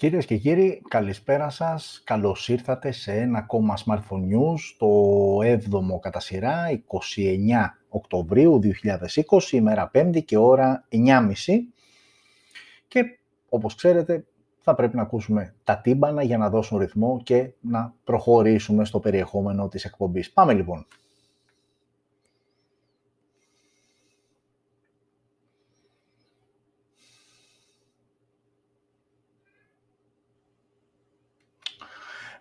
[0.00, 2.00] Κυρίες και κύριοι, καλησπέρα σας.
[2.04, 4.88] Καλώς ήρθατε σε ένα ακόμα Smartphone News, το
[5.42, 11.22] 7ο κατά σειρά, 29 Οκτωβρίου 2020, ημέρα 5 και ώρα 9.30.
[12.88, 13.18] Και
[13.48, 14.24] όπως ξέρετε,
[14.60, 19.68] θα πρέπει να ακούσουμε τα τύμπανα για να δώσουν ρυθμό και να προχωρήσουμε στο περιεχόμενο
[19.68, 20.30] της εκπομπής.
[20.32, 20.86] Πάμε λοιπόν.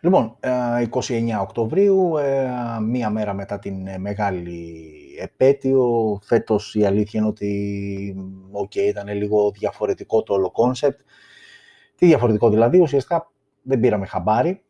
[0.02, 2.50] Λοιπόν, 29 ε, Οκτωβρίου, ε,
[2.82, 4.86] μία μέρα μετά την ε, μεγάλη
[5.20, 8.16] επέτειο, φέτος η αλήθεια είναι ότι
[8.52, 11.00] okay, ήταν λίγο διαφορετικό το όλο κόνσεπτ.
[11.96, 13.32] Τι διαφορετικό δηλαδή, ουσιαστικά
[13.62, 14.64] δεν πήραμε χαμπάρι,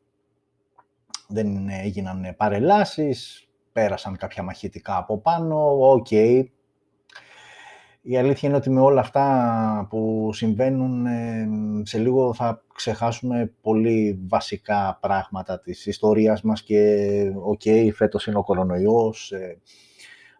[1.27, 6.43] δεν έγιναν παρελάσεις, πέρασαν κάποια μαχητικά από πάνω, OK, okay,
[8.02, 11.47] η αλήθεια είναι ότι με όλα αυτά που συμβαίνουν, ε,
[11.83, 18.38] σε λίγο θα ξεχάσουμε πολύ βασικά πράγματα της ιστορίας μας και OK, okay, φέτος είναι
[18.38, 19.58] ο κορονοϊός, ε,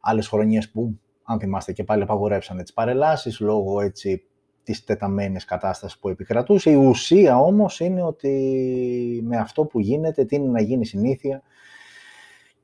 [0.02, 4.24] άλλες χρονιές που, αν θυμάστε και πάλι, απαγορεύσανε τις παρελάσεις λόγω έτσι
[4.64, 6.72] της τεταμένης κατάστασης που επικρατούσε.
[6.72, 11.42] Η ουσία όμως είναι ότι με αυτό που γίνεται, τείνει να γίνει συνήθεια,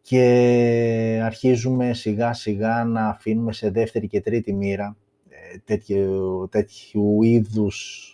[0.08, 4.98] και αρχίζουμε σιγά σιγά να αφήνουμε σε δεύτερη και τρίτη μοίρα
[5.30, 8.10] ε, τέτοιου, τέτοιου είδους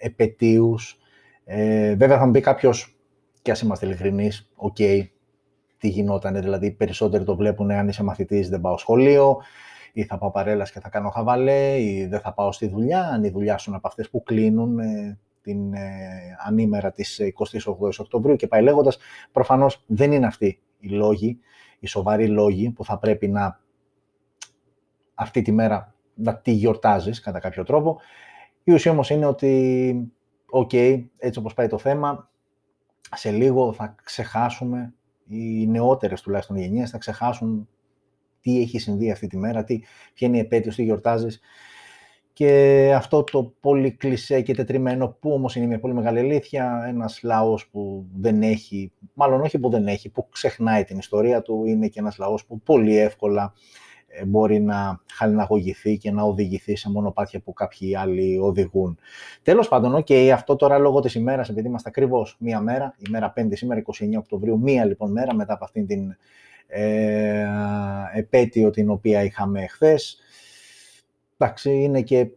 [0.00, 0.98] ε, επετείους.
[1.44, 2.96] Ε, βέβαια θα μου πει κάποιος,
[3.42, 5.02] και ας είμαστε ειλικρινείς, OK, okay,
[5.78, 9.36] τι γινόταν, δηλαδή περισσότεροι το βλέπουν αν είσαι μαθητής δεν πάω σχολείο,
[9.92, 13.24] ή θα πάω παρέλαση και θα κάνω χαβαλέ, ή δεν θα πάω στη δουλειά, αν
[13.24, 15.80] η δουλειά σου είναι από αυτές που κλείνουν ε, την ε,
[16.46, 17.20] ανήμερα της
[17.64, 18.98] 28 Οκτωβρίου και πάει λέγοντας,
[19.32, 21.38] προφανώς δεν είναι αυτοί οι λόγοι,
[21.78, 23.60] οι σοβαροί λόγοι που θα πρέπει να
[25.14, 28.00] αυτή τη μέρα να τη γιορτάζεις κατά κάποιο τρόπο.
[28.64, 30.12] Η ουσία όμως είναι ότι,
[30.50, 32.30] οκ, έτσι όπως πάει το θέμα,
[33.14, 34.94] σε λίγο θα ξεχάσουμε,
[35.26, 37.68] οι νεότερες τουλάχιστον γενιές θα ξεχάσουν
[38.40, 39.80] τι έχει συμβεί αυτή τη μέρα, τι,
[40.14, 41.40] ποια είναι η επέτειος, τι γιορτάζεις.
[42.32, 47.20] Και αυτό το πολύ κλισέ και τετριμμένο που όμως είναι μια πολύ μεγάλη αλήθεια, ένας
[47.22, 51.88] λαός που δεν έχει, μάλλον όχι που δεν έχει, που ξεχνάει την ιστορία του, είναι
[51.88, 53.52] και ένας λαός που πολύ εύκολα
[54.14, 58.98] ε, μπορεί να χαλιναγωγηθεί και να οδηγηθεί σε μονοπάτια που κάποιοι άλλοι οδηγούν.
[59.42, 63.46] Τέλος πάντων, okay, αυτό τώρα λόγω της ημέρας, επειδή είμαστε ακριβώς μία μέρα, ημέρα 5
[63.50, 66.16] σήμερα 29 Οκτωβρίου, μία λοιπόν μέρα μετά από αυτήν την
[66.66, 67.46] ε,
[68.14, 70.18] επέτειο την οποία είχαμε χθες,
[71.42, 72.30] εντάξει, είναι και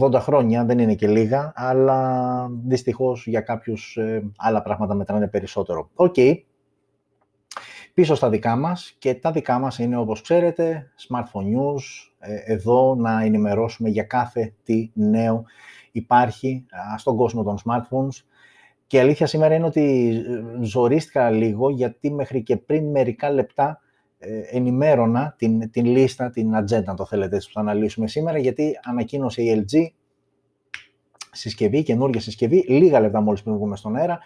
[0.00, 5.90] 80 χρόνια, δεν είναι και λίγα, αλλά δυστυχώς για κάποιους ε, άλλα πράγματα μετράνε περισσότερο.
[5.94, 6.34] OK, okay.
[7.94, 11.82] πίσω στα δικά μας και τα δικά μας είναι όπως ξέρετε Smartphone News,
[12.18, 15.44] ε, εδώ να ενημερώσουμε για κάθε τι νέο
[15.92, 18.24] υπάρχει στον κόσμο των smartphones
[18.86, 20.08] και η αλήθεια σήμερα είναι ότι
[20.60, 23.83] ε, ζορίστηκα λίγο γιατί μέχρι και πριν μερικά λεπτά ε,
[24.50, 29.66] ενημέρωνα την, την λίστα, την ατζέντα, το θέλετε, που θα αναλύσουμε σήμερα, γιατί ανακοίνωσε η
[29.66, 29.86] LG
[31.32, 34.18] συσκευή, καινούργια συσκευή, λίγα λεπτά μόλις πριν βγούμε στον αέρα,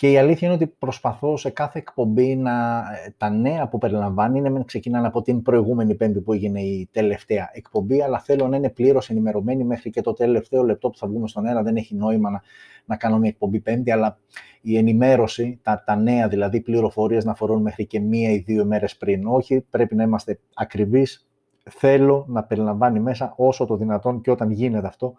[0.00, 4.38] και η αλήθεια είναι ότι προσπαθώ σε κάθε εκπομπή να, ε, τα νέα που περιλαμβάνει
[4.38, 8.56] είναι να ξεκινάνε από την προηγούμενη πέμπτη που έγινε η τελευταία εκπομπή, αλλά θέλω να
[8.56, 11.62] είναι πλήρως ενημερωμένη μέχρι και το τελευταίο λεπτό που θα βγούμε στον αέρα.
[11.62, 12.42] Δεν έχει νόημα να,
[12.84, 14.18] να κάνω μια εκπομπή πέμπτη, αλλά
[14.60, 18.96] η ενημέρωση, τα, τα νέα δηλαδή πληροφορίες να φορούν μέχρι και μία ή δύο μέρες
[18.96, 19.26] πριν.
[19.26, 21.28] Όχι, πρέπει να είμαστε ακριβείς.
[21.70, 25.14] Θέλω να περιλαμβάνει μέσα όσο το δυνατόν και όταν γίνεται αυτό,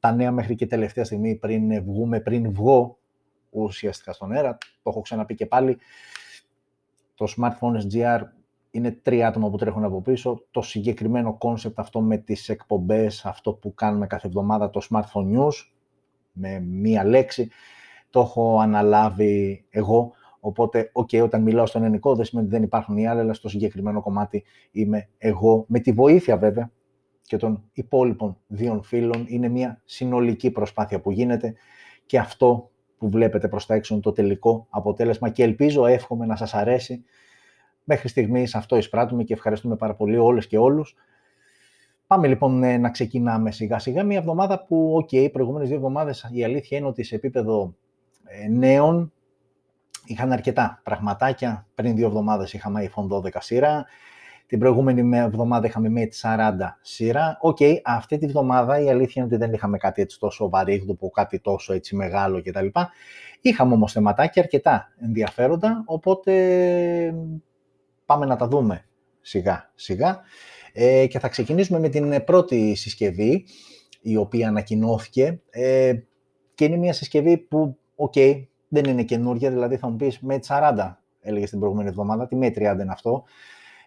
[0.00, 2.96] τα νέα μέχρι και τελευταία στιγμή πριν βγούμε, πριν βγω
[3.52, 4.58] ουσιαστικά στον αέρα.
[4.58, 5.78] Το έχω ξαναπεί και πάλι.
[7.14, 8.20] Το Smartphones GR
[8.70, 10.44] είναι τρία άτομα που τρέχουν από πίσω.
[10.50, 15.52] Το συγκεκριμένο κόνσεπτ αυτό με τις εκπομπές, αυτό που κάνουμε κάθε εβδομάδα, το Smartphone News,
[16.32, 17.50] με μία λέξη,
[18.10, 20.12] το έχω αναλάβει εγώ.
[20.40, 23.48] Οπότε, OK, όταν μιλάω στον ενικό δεν σημαίνει ότι δεν υπάρχουν οι άλλοι, αλλά στο
[23.48, 26.70] συγκεκριμένο κομμάτι είμαι εγώ, με τη βοήθεια βέβαια
[27.22, 29.24] και των υπόλοιπων δύο φίλων.
[29.28, 31.54] Είναι μια συνολική προσπάθεια που γίνεται
[32.06, 32.70] και αυτό
[33.02, 37.04] που βλέπετε προς τα έξω το τελικό αποτέλεσμα και ελπίζω, εύχομαι να σας αρέσει.
[37.84, 40.96] Μέχρι στιγμής αυτό εισπράττουμε και ευχαριστούμε πάρα πολύ όλες και όλους.
[42.06, 44.02] Πάμε λοιπόν ε, να ξεκινάμε σιγά σιγά.
[44.02, 47.74] Μια εβδομάδα που, OK, okay, οι προηγούμενες δύο εβδομάδες η αλήθεια είναι ότι σε επίπεδο
[48.24, 49.12] ε, νέων
[50.04, 51.66] είχαν αρκετά πραγματάκια.
[51.74, 53.86] Πριν δύο εβδομάδες είχαμε iPhone 12 σειρά.
[54.52, 57.38] Την προηγούμενη εβδομάδα είχαμε Mate 40 σειρά.
[57.40, 61.10] OK, okay, αυτή τη βδομάδα η αλήθεια είναι ότι δεν είχαμε κάτι έτσι τόσο βαρύγδουπο,
[61.10, 62.66] κάτι τόσο έτσι μεγάλο κτλ.
[63.40, 66.32] Είχαμε όμως θεματάκια αρκετά ενδιαφέροντα, οπότε
[68.06, 68.84] πάμε να τα δούμε
[69.20, 70.20] σιγά σιγά.
[70.72, 73.44] Ε, και θα ξεκινήσουμε με την πρώτη συσκευή,
[74.00, 75.40] η οποία ανακοινώθηκε.
[75.50, 75.94] Ε,
[76.54, 80.40] και είναι μια συσκευή που, OK, okay, δεν είναι καινούργια, δηλαδή θα μου πεις Mate
[80.46, 83.24] 40, έλεγες την προηγούμενη εβδομάδα, τι Mate 30 είναι αυτό.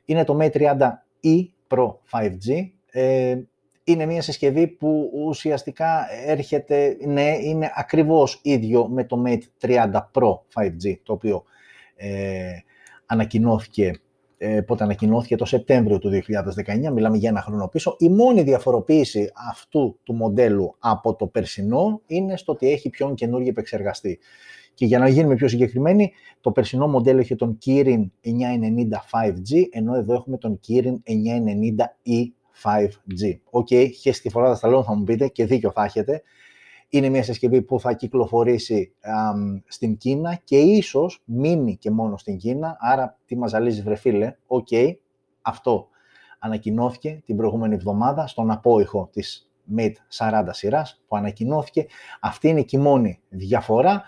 [0.05, 2.69] Είναι το Mate 30e Pro 5G.
[2.91, 3.37] Ε,
[3.83, 10.39] είναι μια συσκευή που ουσιαστικά έρχεται, ναι, είναι ακριβώς ίδιο με το Mate 30 Pro
[10.53, 11.43] 5G, το οποίο
[11.95, 12.51] ε,
[13.05, 13.99] ανακοινώθηκε
[14.37, 17.95] ε, πότε ανακοινώθηκε το Σεπτέμβριο του 2019, μιλάμε για ένα χρόνο πίσω.
[17.99, 23.49] Η μόνη διαφοροποίηση αυτού του μοντέλου από το περσινό είναι στο ότι έχει πιο καινούργιο
[23.49, 24.19] επεξεργαστή.
[24.75, 26.11] Και για να γίνουμε πιο συγκεκριμένοι,
[26.41, 28.31] το περσινό μοντέλο είχε τον Kirin 990
[29.11, 32.23] 5G, ενώ εδώ έχουμε τον Kirin 990e
[32.63, 33.37] 5G.
[33.49, 36.21] OK, okay, χέστηκε η φοράδα στ' αλώνι θα μου πείτε και δίκιο θα έχετε.
[36.89, 38.93] Είναι μια συσκευή που θα κυκλοφορήσει
[39.67, 44.35] στην Κίνα και ίσως μείνει και μόνο στην Κίνα, άρα τι μας ζαλίζει βρε φίλε,
[44.47, 44.67] οκ,
[45.41, 45.87] αυτό
[46.39, 51.85] ανακοινώθηκε την προηγούμενη εβδομάδα στον απόηχο της Mate 40 σειράς που ανακοινώθηκε.
[52.21, 54.03] Αυτή είναι και η μόνη διαφορά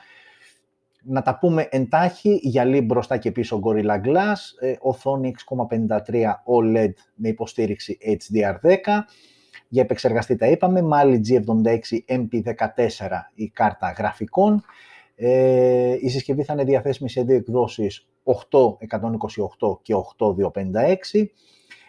[1.08, 7.28] να τα πούμε εντάχει, γυαλί μπροστά και πίσω Gorilla Glass, ε, οθόνη 6,53 OLED με
[7.28, 9.04] υποστήριξη HDR10,
[9.68, 14.64] για επεξεργαστή τα είπαμε, Mali G76 MP14 η κάρτα γραφικών,
[15.16, 21.32] ε, η συσκευή θα είναι διαθέσιμη σε δύο εκδόσεις 8.128 και 8.256,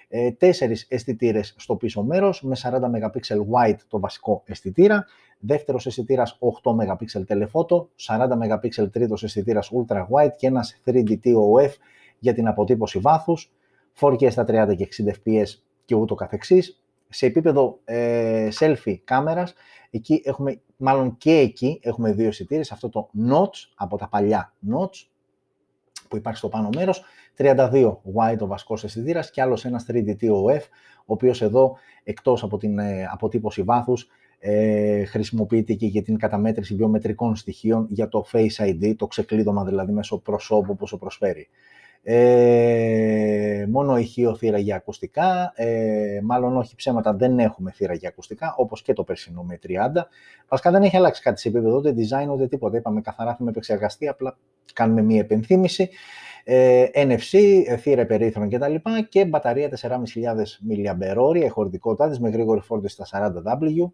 [0.08, 5.06] ε, τέσσερις αισθητήρες στο πίσω μέρος με 40 MP wide το βασικό αισθητήρα,
[5.38, 11.70] δεύτερος αισθητήρας 8 MP telephoto, 40 MP τρίτος αισθητήρας ultra wide και ένας 3D TOF
[12.18, 13.52] για την αποτύπωση βάθους,
[14.00, 15.48] 4K στα 30 και 60 fps
[15.84, 16.82] και ούτω καθεξής.
[17.08, 19.54] Σε επίπεδο ε, selfie κάμερας,
[19.90, 25.06] εκεί έχουμε, μάλλον και εκεί έχουμε δύο αισθητήρες, αυτό το notch από τα παλιά notch
[26.08, 27.04] που υπάρχει στο πάνω μέρος,
[27.36, 30.60] 32 wide ο βασικός αισθητήρας και άλλος ένας 3D TOF,
[30.98, 34.08] ο οποίος εδώ εκτός από την ε, αποτύπωση βάθους
[34.38, 39.92] ε, χρησιμοποιείται και για την καταμέτρηση βιομετρικών στοιχείων για το Face ID, το ξεκλείδωμα δηλαδή
[39.92, 41.48] μέσω προσώπου που σου προσφέρει.
[42.02, 48.54] Ε, μόνο ηχείο θύρα για ακουστικά, ε, μάλλον όχι ψέματα, δεν έχουμε θύρα για ακουστικά,
[48.56, 50.08] όπως και το περσινό με 30.
[50.48, 52.76] Βασικά δεν έχει αλλάξει κάτι σε επίπεδο, ούτε design, ούτε τίποτα.
[52.76, 54.38] Είπαμε καθαρά με επεξεργαστή, απλά
[54.72, 55.88] κάνουμε μία επενθύμηση.
[56.44, 57.38] Ε, NFC,
[57.78, 58.74] θύρα περίθρων κτλ.
[58.74, 59.88] Και, και μπαταρία 4.500
[60.70, 63.90] mAh, εχωρητικότητα με γρήγορη φόρτιση στα 40W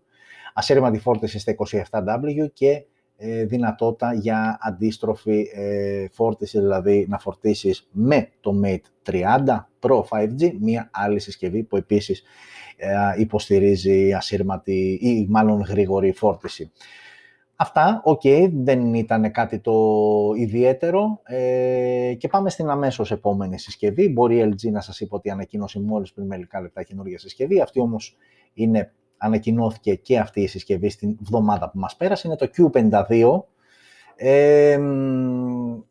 [0.55, 1.55] ασύρματη φόρτιση στα
[1.91, 2.85] 27W και
[3.17, 9.39] ε, δυνατότητα για αντίστροφη ε, φόρτιση, δηλαδή να φορτίσεις με το Mate 30
[9.81, 12.23] Pro 5G, μία άλλη συσκευή που επίσης
[12.77, 16.73] ε, υποστηρίζει ασύρματη ή μάλλον γρήγορη φόρτιση.
[17.57, 18.23] Αυτά, οκ,
[18.53, 19.73] δεν ήταν κάτι το
[20.37, 24.09] ιδιαίτερο ε, και πάμε στην αμέσως επόμενη συσκευή.
[24.09, 27.61] Μπορεί η LG να σας είπα ότι ανακοίνωσε μόλις πριν μερικά λεπτά καινούργια συσκευή.
[27.61, 28.17] Αυτή όμως
[28.55, 28.93] είναι
[29.25, 33.43] ανακοινώθηκε και αυτή η συσκευή στην εβδομάδα που μας πέρασε, είναι το Q52.
[34.17, 34.79] Ε,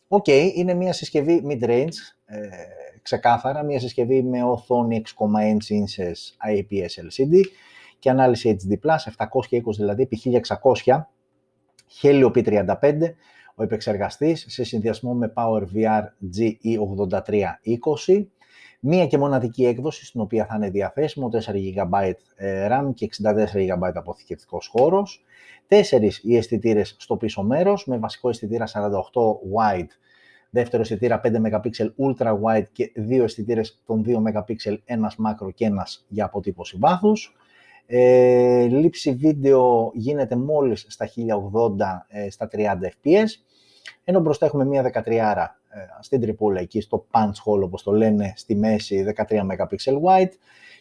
[0.08, 1.94] okay, είναι μια συσκευή mid-range,
[2.26, 2.48] ε,
[3.02, 5.26] ξεκάθαρα, μια συσκευή με οθόνη 6,1
[5.80, 6.18] inches
[6.52, 7.42] IPS LCD
[8.00, 10.20] και ανάλυση HD+, 720 δηλαδή επί
[10.84, 11.02] 1600,
[12.02, 13.00] Helio P35,
[13.56, 16.04] ο επεξεργαστής σε συνδυασμό με PowerVR
[16.38, 18.26] GE8320,
[18.86, 23.36] Μία και μοναδική έκδοση στην οποία θα είναι διαθέσιμο 4 GB ε, RAM και 64
[23.54, 25.24] GB αποθηκευτικός χώρος.
[25.68, 28.74] Τέσσερις οι αισθητήρες στο πίσω μέρος με βασικό αισθητήρα 48
[29.56, 29.88] wide,
[30.50, 35.66] δεύτερο αισθητήρα 5 MP ultra wide και δύο αισθητήρες των 2 MP, ένας μάκρο και
[35.66, 37.36] ένας για αποτύπωση βάθους.
[37.86, 43.28] Ε, λήψη βίντεο γίνεται μόλις στα 1080 ε, στα 30 fps,
[44.04, 45.63] ενώ μπροστά έχουμε μία 13 άρα ε,
[46.00, 50.32] στην τρυπούλα εκεί στο punch hole όπως το λένε στη μέση 13 MP wide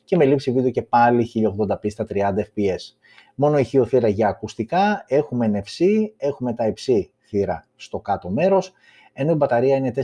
[0.05, 2.97] και με λήψη βίντεο και πάλι 1080p στα 30 fps.
[3.35, 5.85] Μόνο ηχείο θύρα για ακουστικά, έχουμε NFC,
[6.17, 8.73] έχουμε τα υψί θύρα στο κάτω μέρος,
[9.13, 10.03] ενώ η μπαταρία είναι 4.000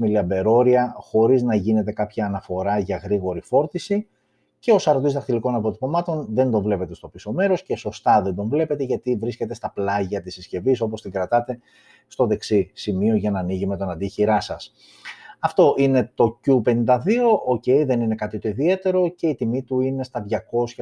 [0.00, 4.06] mAh χωρίς να γίνεται κάποια αναφορά για γρήγορη φόρτιση
[4.62, 8.48] και ο σαρωτής δαχτυλικών αποτυπωμάτων δεν τον βλέπετε στο πίσω μέρος και σωστά δεν τον
[8.48, 11.58] βλέπετε γιατί βρίσκεται στα πλάγια της συσκευής όπως την κρατάτε
[12.06, 14.72] στο δεξί σημείο για να ανοίγει με τον αντίχειρά σας.
[15.38, 16.86] Αυτό είναι το Q52,
[17.54, 20.26] ok, δεν είναι κάτι το ιδιαίτερο και η τιμή του είναι στα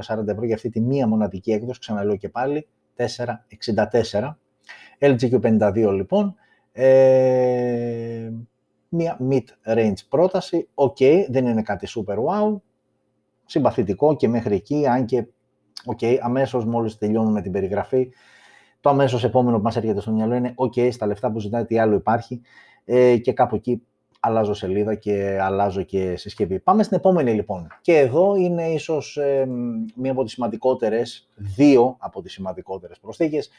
[0.06, 4.36] 240 ευρώ για αυτή τη μία μοναδική έκδοση, ξαναλέω και πάλι, 464.
[4.98, 6.34] LG Q52 λοιπόν,
[6.72, 8.30] ε,
[8.88, 12.60] μία mid-range πρόταση, ok, δεν είναι κάτι super wow,
[13.50, 15.26] συμπαθητικό και μέχρι εκεί, αν και
[15.86, 18.08] okay, αμέσως μόλις τελειώνουμε την περιγραφή,
[18.80, 21.78] το αμέσως επόμενο που μας έρχεται στο μυαλό είναι ok, στα λεφτά που ζητάει τι
[21.78, 22.40] άλλο υπάρχει
[22.84, 23.82] ε, και κάπου εκεί
[24.20, 26.60] αλλάζω σελίδα και αλλάζω και συσκευή.
[26.60, 27.66] Πάμε στην επόμενη λοιπόν.
[27.80, 29.46] Και εδώ είναι ίσως ε,
[29.96, 33.50] μία από τις σημαντικότερες, δύο από τις σημαντικότερες προσθήκες.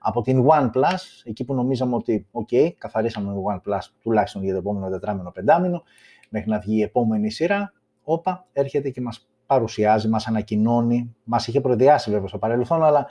[0.00, 4.90] Από την OnePlus, εκεί που νομίζαμε ότι, ok, καθαρίσαμε με OnePlus τουλάχιστον για το επόμενο
[4.90, 5.82] τετράμηνο, πεντάμηνο,
[6.28, 7.72] μέχρι να βγει η επόμενη σειρά,
[8.04, 13.06] όπα, έρχεται και μας παρουσιάζει, μας ανακοινώνει, μας είχε προϊδεάσει βέβαια στο παρελθόν, αλλά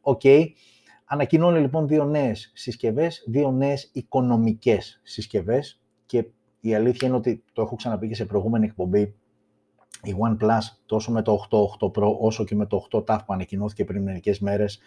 [0.00, 0.46] OK, okay,
[1.04, 6.26] ανακοινώνει λοιπόν δύο νέες συσκευές, δύο νέες οικονομικές συσκευές και
[6.60, 9.14] η αλήθεια είναι ότι το έχω ξαναπεί και σε προηγούμενη εκπομπή,
[10.02, 13.84] η OnePlus τόσο με το 8, 8 Pro όσο και με το 8T που ανακοινώθηκε
[13.84, 14.78] πριν μερικές μέρες,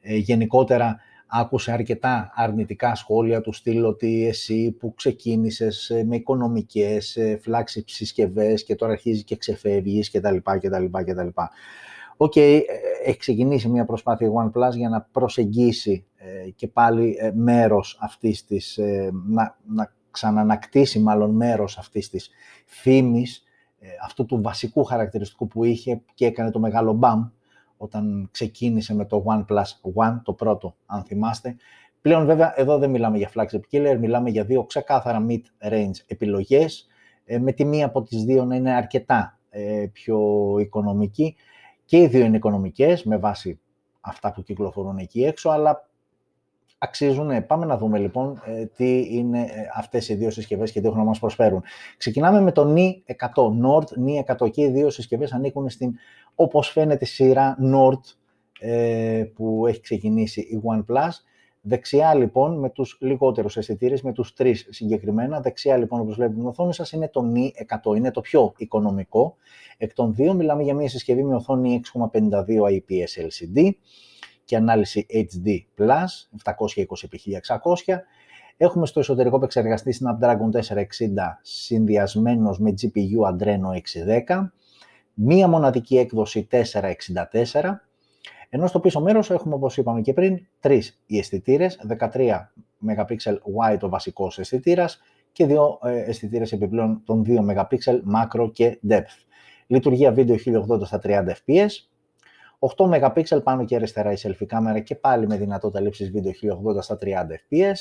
[0.00, 7.16] ε, γενικότερα άκουσε αρκετά αρνητικά σχόλια του στυλ ότι εσύ που ξεκίνησες ε, με οικονομικές,
[7.16, 10.36] ε, flagship συσκευές και τώρα αρχίζει και ξεφεύγεις κτλ.
[10.36, 11.28] κτλ, κτλ.
[12.16, 12.60] OK, okay,
[13.04, 16.06] έχει ξεκινήσει μια προσπάθεια OnePlus για να προσεγγίσει
[16.56, 18.78] και πάλι μέρος αυτής της,
[19.28, 22.30] να, να ξανανακτήσει μάλλον μέρος αυτής της
[22.64, 23.44] φήμης,
[24.04, 27.28] αυτού του βασικού χαρακτηριστικού που είχε και έκανε το μεγάλο μπαμ
[27.78, 31.56] όταν ξεκίνησε με το OnePlus One, το πρώτο, αν θυμάστε.
[32.00, 36.86] Πλέον βέβαια εδώ δεν μιλάμε για flagship killer, μιλάμε για δύο ξεκάθαρα mid-range επιλογές,
[37.24, 40.18] ε, με τη μία από τις δύο να είναι αρκετά ε, πιο
[40.58, 41.36] οικονομική.
[41.84, 43.60] Και οι δύο είναι οικονομικές, με βάση
[44.00, 45.87] αυτά που κυκλοφορούν εκεί έξω, αλλά
[46.78, 47.46] αξίζουν.
[47.46, 51.04] Πάμε να δούμε λοιπόν ε, τι είναι αυτές οι δύο συσκευές και τι έχουν να
[51.04, 51.62] μας προσφέρουν.
[51.96, 55.94] Ξεκινάμε με το Ni 100, Nord Ni 100 και οι δύο συσκευές ανήκουν στην
[56.34, 58.00] όπως φαίνεται σειρά Nord
[58.60, 61.10] ε, που έχει ξεκινήσει η OnePlus.
[61.60, 65.40] Δεξιά λοιπόν με τους λιγότερους αισθητήρες, με τους τρεις συγκεκριμένα.
[65.40, 67.48] Δεξιά λοιπόν όπως βλέπετε την οθόνη σας είναι το Ni
[67.90, 69.36] 100, είναι το πιο οικονομικό.
[69.76, 72.30] Εκ των δύο μιλάμε για μια συσκευή με οθόνη 6,52
[72.62, 73.70] IPS LCD
[74.48, 75.64] και ανάλυση HD+,
[76.44, 77.98] 720x1600.
[78.56, 80.60] Έχουμε στο εσωτερικό επεξεργαστή Snapdragon 460
[81.42, 83.70] συνδυασμένος με GPU Adreno
[84.26, 84.48] 610
[85.14, 86.60] μία μοναδική έκδοση 464,
[88.48, 92.52] ενώ στο πίσω μέρος έχουμε, όπως είπαμε και πριν, τρεις οι αισθητήρες, 13
[92.86, 93.04] MP
[93.56, 95.00] wide ο βασικός αισθητήρας
[95.32, 97.76] και δύο ε, αισθητήρες επιπλέον των 2 MP
[98.14, 99.24] macro και depth.
[99.66, 101.68] Λειτουργία βίντεο 1080 στα 30 fps,
[102.58, 106.32] 8 MP πάνω και αριστερά η selfie κάμερα και πάλι με δυνατότητα λήψης βίντεο
[106.76, 107.74] 1080 στα 30 fps,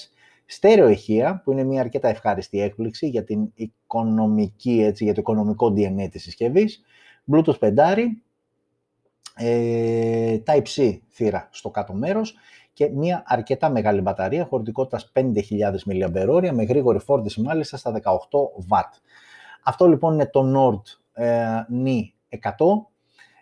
[0.46, 5.74] στέρεο ηχεία, που είναι μια αρκετά ευχάριστη έκπληξη για την οικονομική, έτσι, για το οικονομικό
[5.78, 6.84] DNA της συσκευής,
[7.32, 8.24] Bluetooth 5,
[9.36, 12.36] ε, Type-C θύρα στο κάτω μέρος
[12.74, 18.82] και μια αρκετά μεγάλη μπαταρία χωρητικότητας 5.000 mAh με γρήγορη φόρτιση μάλιστα στα 18W.
[19.64, 20.82] Αυτό λοιπόν είναι το Nord
[21.24, 22.40] ε, Ni 100.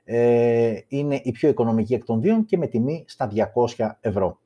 [0.07, 3.31] Ε, είναι η πιο οικονομική εκ των δύο και με τιμή στα
[3.77, 4.39] 200 ευρώ.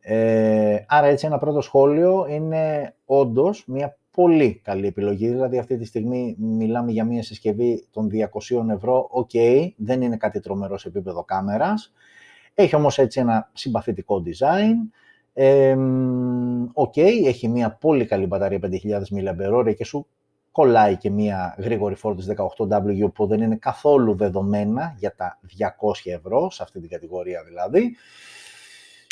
[0.00, 5.28] Ε, άρα έτσι ένα πρώτο σχόλιο είναι όντως μια πολύ καλή επιλογή.
[5.28, 9.08] Δηλαδή αυτή τη στιγμή μιλάμε για μια συσκευή των 200 ευρώ.
[9.10, 11.92] OK, okay, δεν είναι κάτι τρομερό σε επίπεδο κάμερας.
[12.54, 14.74] Έχει όμως έτσι ένα συμπαθητικό design.
[16.72, 20.06] OK, ε, okay, έχει μια πολύ καλή μπαταρία 5.000 mAh και σου
[20.56, 26.50] κολλάει και μια γρήγορη φόρτιση 18W που δεν είναι καθόλου δεδομένα για τα 200 ευρώ,
[26.50, 27.96] σε αυτή την κατηγορία δηλαδή.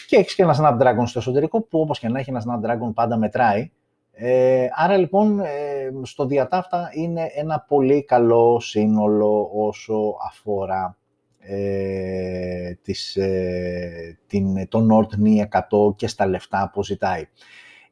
[0.06, 3.16] Και έχεις και ένα Snapdragon στο εσωτερικό που όπως και να έχει ένα Snapdragon πάντα
[3.16, 3.70] μετράει
[4.12, 10.96] ε, άρα λοιπόν ε, στο διατάφτα είναι ένα πολύ καλό σύνολο όσο αφορά
[11.38, 15.58] ε, τις, ε, την, το Nord Ni
[15.88, 17.24] 100 και στα λεφτά που ζητάει.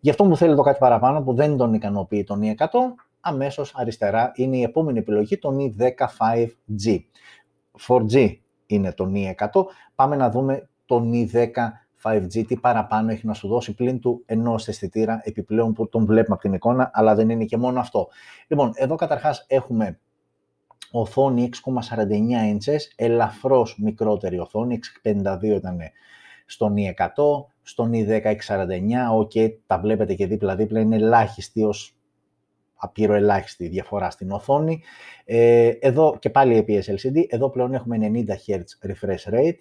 [0.00, 2.66] Γι' αυτό μου θέλει το κάτι παραπάνω που δεν τον ικανοποιεί το Ni 100,
[3.22, 5.88] αμέσως αριστερά είναι η επόμενη επιλογή το Ni 10
[6.18, 6.98] 5G.
[7.86, 8.36] 4G
[8.66, 9.64] είναι το Ni 100,
[9.94, 11.46] πάμε να δούμε το Ni 10
[12.02, 16.34] 5G, τι παραπάνω έχει να σου δώσει πλην του ενός αισθητήρα επιπλέον που τον βλέπουμε
[16.34, 18.08] από την εικόνα, αλλά δεν είναι και μόνο αυτό.
[18.48, 19.98] Λοιπόν, εδώ καταρχάς έχουμε
[20.90, 21.76] οθόνη 6,49
[22.52, 25.78] inches, ελαφρώς μικρότερη οθόνη, 6,52 ήταν
[26.46, 27.06] στον i100,
[27.62, 28.36] στον i10 649,
[29.20, 31.96] ok, τα βλέπετε και δίπλα-δίπλα, είναι ελάχιστη ως
[32.82, 34.82] απείρο ελάχιστη διαφορά στην οθόνη.
[35.24, 39.58] Ε, εδώ και πάλι EPS LCD, εδώ πλέον έχουμε 90 Hz refresh rate,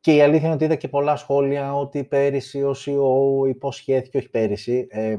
[0.00, 4.30] και η αλήθεια είναι ότι είδα και πολλά σχόλια ότι πέρυσι ο CEO υποσχέθηκε, όχι
[4.30, 5.16] πέρυσι, ε,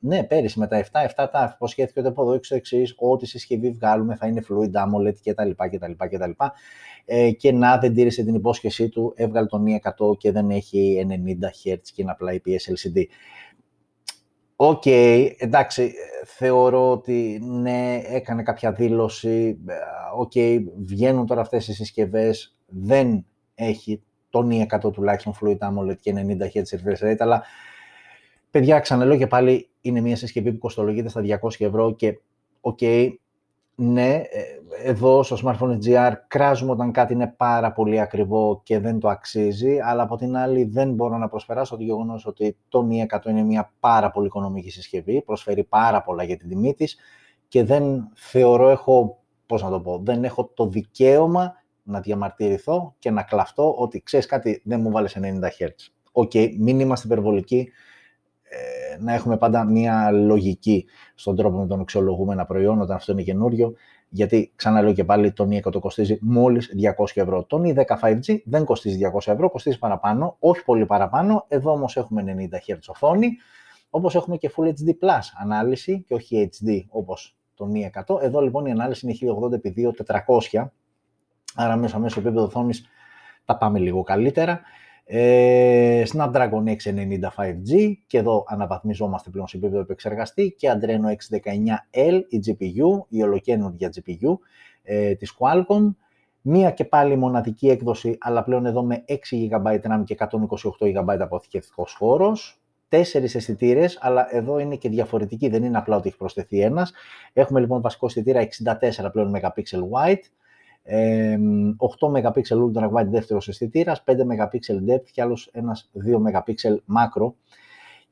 [0.00, 3.70] ναι, πέρυσι με τα 7, 7 τα υποσχέθηκε ότι από εδώ εξω εξής, ό,τι συσκευή
[3.70, 5.50] βγάλουμε θα είναι fluid AMOLED κτλ.
[5.50, 6.30] κτλ, κτλ.
[7.04, 11.70] Ε, και να δεν τήρησε την υπόσχεσή του, έβγαλε τον E100 και δεν έχει 90
[11.70, 13.02] Hz και είναι απλά IPS LCD.
[14.58, 15.92] OK, okay, εντάξει,
[16.24, 19.74] θεωρώ ότι ναι, έκανε κάποια δήλωση, ε,
[20.16, 26.12] OK, okay, βγαίνουν τώρα αυτές οι συσκευές, δεν έχει το N100 τουλάχιστον Fluid AMOLED και
[26.16, 26.18] 90
[26.54, 27.42] Hz refresh rate, αλλά
[28.50, 32.18] παιδιά, ξαναλέω και πάλι, είναι μια συσκευή που κοστολογείται στα 200 ευρώ και
[32.60, 33.14] OK, okay,
[33.78, 34.42] ναι, ε,
[34.84, 39.78] εδώ στο Smartphone GR κράζουμε όταν κάτι είναι πάρα πολύ ακριβό και δεν το αξίζει,
[39.80, 43.72] αλλά από την άλλη δεν μπορώ να προσπεράσω το γεγονός ότι το N100 είναι μια
[43.80, 46.96] πάρα πολύ οικονομική συσκευή, προσφέρει πάρα πολλά για την τιμή της
[47.48, 53.10] και δεν θεωρώ έχω, πώς να το πω, δεν έχω το δικαίωμα να διαμαρτυρηθώ και
[53.10, 55.22] να κλαφτώ ότι ξέρεις κάτι δεν μου έβαλες 90
[55.58, 55.68] Hz.
[56.12, 57.70] OK, okay, μην είμαστε υπερβολικοί, ε,
[59.00, 63.22] να έχουμε πάντα μια λογική στον τρόπο με τον αξιολογούμε ένα προϊόν όταν αυτό είναι
[63.22, 63.74] καινούριο,
[64.08, 67.44] γιατί ξαναλέω και πάλι το N100 κοστίζει μόλις 200 ευρώ.
[67.44, 72.24] Το N10 5G δεν κοστίζει 200 ευρώ, κοστίζει παραπάνω, όχι πολύ παραπάνω, εδώ όμως έχουμε
[72.26, 73.28] 90 Hz οθόνη,
[73.90, 78.22] όπως έχουμε και Full HD Plus ανάλυση και όχι HD όπως το Mi 100.
[78.22, 79.34] Εδώ λοιπόν η ανάλυση είναι
[80.50, 80.66] 1080x2400,
[81.54, 82.86] άρα μέσα μέσω επίπεδο οθόνης
[83.44, 84.60] τα πάμε λίγο καλύτερα.
[85.08, 86.74] Ε, Snapdragon 690
[87.36, 93.90] 5G και εδώ αναβαθμιζόμαστε πλέον σε επίπεδο επεξεργαστή και Adreno 619L η GPU, η ολοκένουργια
[93.94, 94.38] GPU
[94.82, 95.94] ε, της Qualcomm.
[96.40, 99.14] Μία και πάλι μοναδική έκδοση, αλλά πλέον εδώ με 6
[99.50, 102.60] GB RAM και 128 GB αποθηκευτικός χώρος.
[102.88, 106.92] Τέσσερις αισθητήρες, αλλά εδώ είναι και διαφορετική, δεν είναι απλά ότι έχει προσθεθεί ένας.
[107.32, 108.48] Έχουμε λοιπόν βασικό αισθητήρα
[109.02, 110.22] 64 πλέον MP wide,
[110.86, 114.58] 8 MP ultra wide δεύτερος αισθητήρας, 5 MP
[114.90, 117.32] depth και άλλος ένας 2 MP macro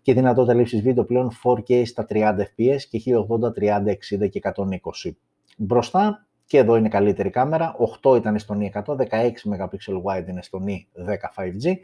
[0.02, 5.16] και δυνατότητα λήψης βίντεο πλέον 4K στα 30 fps και 1080, 30, 60 και 120.
[5.56, 9.04] Μπροστά και εδώ είναι καλύτερη κάμερα, 8 ήταν στο Ni 100, 16
[9.44, 11.74] MP wide είναι στο Ni 10 5G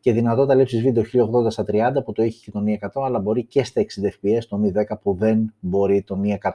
[0.00, 1.02] και δυνατότητα λήψης βίντεο
[1.46, 3.84] 1080 στα 30 που το έχει και το Ni 100 αλλά μπορεί και στα 60
[3.84, 6.50] fps το Mi 10 που δεν μπορεί το Ni 100.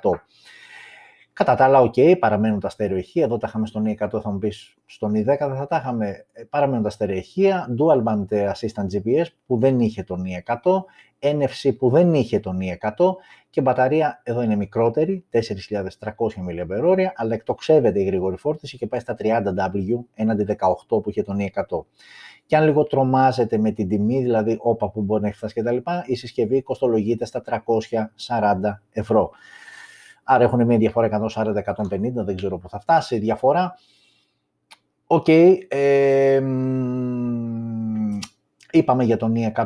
[1.33, 3.23] Κατά τα άλλα, OK, παραμένουν τα στερεοηχεία.
[3.23, 6.25] Εδώ τα είχαμε στον E100, θα μου πεις στον E10 δεν θα τα είχαμε.
[6.33, 7.75] Ε, παραμένουν τα στερεοηχεία.
[7.79, 10.83] Dual Band Assistant GPS που δεν είχε τον E100.
[11.19, 13.15] NFC που δεν είχε τον E100.
[13.49, 15.39] Και μπαταρία εδώ είναι μικρότερη, 4.300
[16.09, 20.45] mAh, αλλά εκτοξεύεται η γρήγορη φόρτιση και πάει στα 30W έναντι
[20.89, 21.86] 18 που είχε το N100.
[22.45, 25.77] Και αν λίγο τρομάζετε με την τιμή, δηλαδή όπα που μπορεί να έχει φτάσει κτλ.,
[26.05, 29.31] η συσκευή κοστολογείται στα 340 ευρώ.
[30.24, 31.53] Άρα έχουν μια διαφορά 140-150,
[32.14, 33.74] δεν ξέρω πού θα φτάσει η διαφορά.
[35.07, 36.42] OK, okay, ε,
[38.72, 39.66] είπαμε για το N100,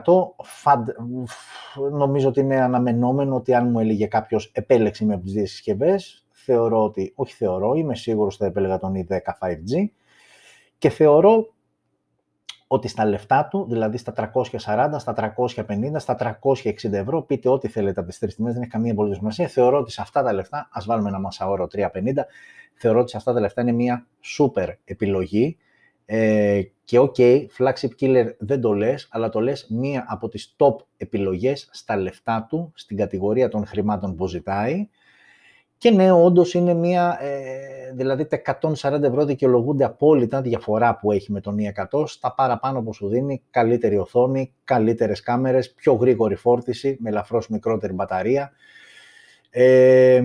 [1.91, 6.25] νομίζω ότι είναι αναμενόμενο ότι αν μου έλεγε κάποιος επέλεξε με από τις δύο συσκευές,
[6.31, 9.89] θεωρώ ότι, όχι θεωρώ, είμαι σίγουρος ότι θα επέλεγα τον E10 5G
[10.77, 11.53] και θεωρώ
[12.67, 17.99] ότι στα λεφτά του, δηλαδή στα 340, στα 350, στα 360 ευρώ, πείτε ό,τι θέλετε
[17.99, 19.47] από τις τρεις τιμές, δεν έχει καμία πολύ σημασία.
[19.47, 21.87] Θεωρώ ότι σε αυτά τα λεφτά, ας βάλουμε ένα μασαόρο 350,
[22.73, 25.57] θεωρώ ότι σε αυτά τα λεφτά είναι μια super επιλογή.
[26.05, 30.75] Ε, και ok, flagship killer δεν το λες, αλλά το λες μία από τις top
[30.97, 34.89] επιλογές στα λεφτά του, στην κατηγορία των χρημάτων που ζητάει.
[35.77, 41.31] Και ναι, όντως είναι μια, ε, δηλαδή τα 140 ευρώ δικαιολογούνται απόλυτα διαφορά που έχει
[41.31, 41.57] με τον
[41.91, 47.49] i100 στα παραπάνω που σου δίνει, καλύτερη οθόνη, καλύτερες κάμερες, πιο γρήγορη φόρτιση, με ελαφρώς
[47.49, 48.51] μικρότερη μπαταρία.
[49.49, 50.23] Ε,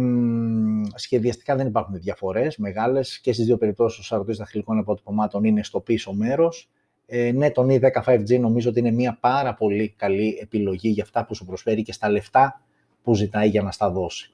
[0.95, 5.81] σχεδιαστικά δεν υπάρχουν διαφορές μεγάλες και στις δύο περιπτώσεις ο σαρωτής δαχτυλικών αποτυπωμάτων είναι στο
[5.81, 6.71] πίσω μέρος.
[7.07, 11.25] Ε, ναι, το i10 5G νομίζω ότι είναι μια πάρα πολύ καλή επιλογή για αυτά
[11.25, 12.61] που σου προσφέρει και στα λεφτά
[13.03, 14.33] που ζητάει για να στα δώσει.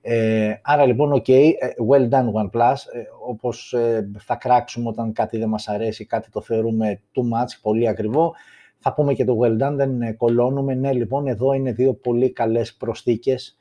[0.00, 1.52] Ε, άρα λοιπόν, ok, ε,
[1.90, 6.40] well done OnePlus, ε, όπως ε, θα κράξουμε όταν κάτι δεν μας αρέσει, κάτι το
[6.40, 8.34] θεωρούμε too much, πολύ ακριβό,
[8.78, 10.74] θα πούμε και το well done, δεν κολώνουμε.
[10.74, 13.56] Ναι, λοιπόν, εδώ είναι δύο πολύ καλές προσθήκες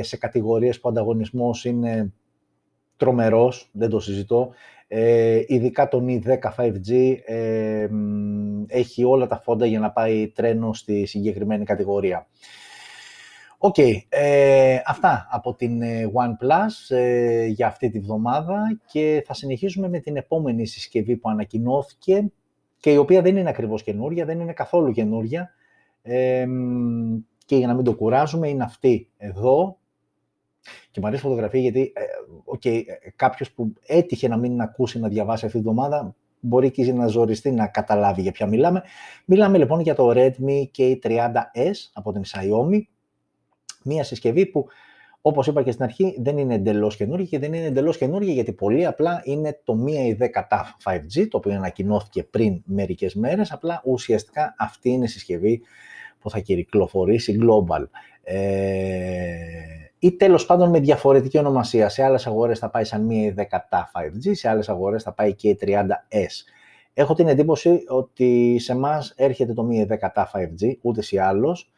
[0.00, 2.12] σε κατηγορίες που ο ανταγωνισμός είναι
[2.96, 4.50] τρομερός, δεν το συζητώ.
[4.94, 7.88] Ε, ειδικά το Mi 10 5G ε,
[8.66, 12.26] έχει όλα τα φόντα για να πάει τρένο στη συγκεκριμένη κατηγορία.
[13.64, 19.88] Οκ, ε, αυτά από την ε, OnePlus ε, για αυτή τη βδομάδα και θα συνεχίσουμε
[19.88, 22.32] με την επόμενη συσκευή που ανακοινώθηκε
[22.76, 25.50] και η οποία δεν είναι ακριβώς καινούρια, δεν είναι καθόλου καινούρια.
[26.02, 26.46] Ε,
[27.46, 29.78] και για να μην το κουράζουμε είναι αυτή εδώ.
[30.90, 31.92] Και μου αρέσει η φωτογραφία γιατί
[32.56, 32.82] okay,
[33.16, 37.50] κάποιος που έτυχε να μην ακούσει να διαβάσει αυτή τη βδομάδα μπορεί και να ζοριστεί
[37.50, 38.82] να καταλάβει για ποια μιλάμε.
[39.24, 42.80] Μιλάμε λοιπόν για το Redmi K30S από την Xiaomi
[43.84, 44.66] Μία συσκευή που,
[45.20, 48.52] όπως είπα και στην αρχή, δεν είναι εντελώς καινούργια και δεν είναι εντελώς καινούργια γιατί
[48.52, 53.52] πολύ απλά είναι το μία η 10 TAF 5G, το οποίο ανακοινώθηκε πριν μερικές μέρες,
[53.52, 55.62] απλά ουσιαστικά αυτή είναι η συσκευή
[56.20, 57.84] που θα κυκλοφορήσει global.
[58.22, 58.42] Ε,
[59.98, 61.88] ή τέλος πάντων με διαφορετική ονομασία.
[61.88, 65.12] Σε άλλες αγορές θα πάει σαν μία η 10 TAF 5G, σε άλλες αγορές θα
[65.12, 66.44] πάει και η 30S.
[66.94, 71.72] Έχω την εντύπωση ότι σε εμάς έρχεται το μία 10 TAF 5G, ούτε ή άλλως,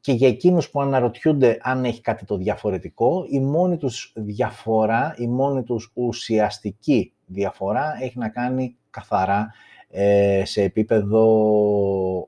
[0.00, 5.26] και για εκείνους που αναρωτιούνται αν έχει κάτι το διαφορετικό, η μόνη τους διαφορά, η
[5.26, 9.52] μόνη τους ουσιαστική διαφορά έχει να κάνει καθαρά
[9.90, 11.22] ε, σε επίπεδο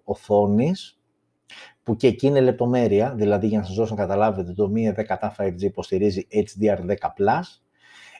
[0.05, 0.97] οθόνης,
[1.83, 5.17] που και εκεί είναι λεπτομέρεια, δηλαδή για να σας δώσω να καταλάβετε, το Mi 10
[5.37, 7.41] 5G υποστηρίζει HDR10+,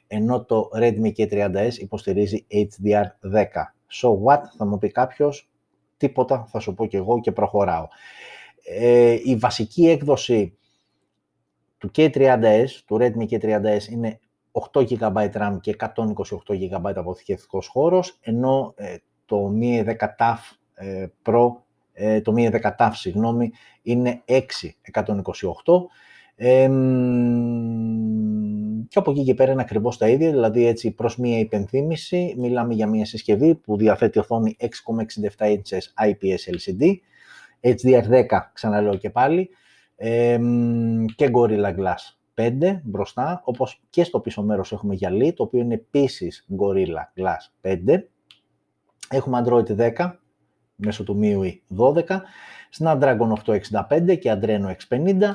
[0.07, 3.45] ενώ το Redmi K30S υποστηρίζει HDR10.
[4.03, 5.51] So what, θα μου πει κάποιος,
[5.97, 7.89] τίποτα, θα σου πω και εγώ και προχωράω.
[8.65, 10.57] Ε, η βασική έκδοση
[11.79, 14.21] του K30S, του Redmi K30S, είναι
[14.73, 15.95] 8 GB RAM και 128
[16.47, 18.97] GB αποθηκευτικός χώρος, ενώ ε,
[19.27, 20.39] το Mi 10 TAF
[20.75, 21.49] ε, Pro,
[21.93, 24.41] ε, το Mi 10 TAF, συγγνώμη, είναι 6
[24.93, 25.13] 128
[28.93, 32.75] και από εκεί και πέρα είναι ακριβώς τα ίδια, δηλαδή έτσι προς μία υπενθύμηση, μιλάμε
[32.75, 34.57] για μία συσκευή που διαθέτει οθόνη
[35.39, 36.97] 6,67 inches IPS LCD,
[37.63, 39.51] HDR10, ξαναλέω και πάλι,
[41.15, 45.75] και Gorilla Glass 5 μπροστά, όπως και στο πίσω μέρος έχουμε γυαλί, το οποίο είναι
[45.75, 48.09] επίσης Gorilla Glass 5.
[49.09, 50.13] Έχουμε Android 10
[50.77, 52.03] μέσω του MIUI 12,
[52.79, 53.33] Snapdragon
[53.89, 55.35] 865 και Adreno X50,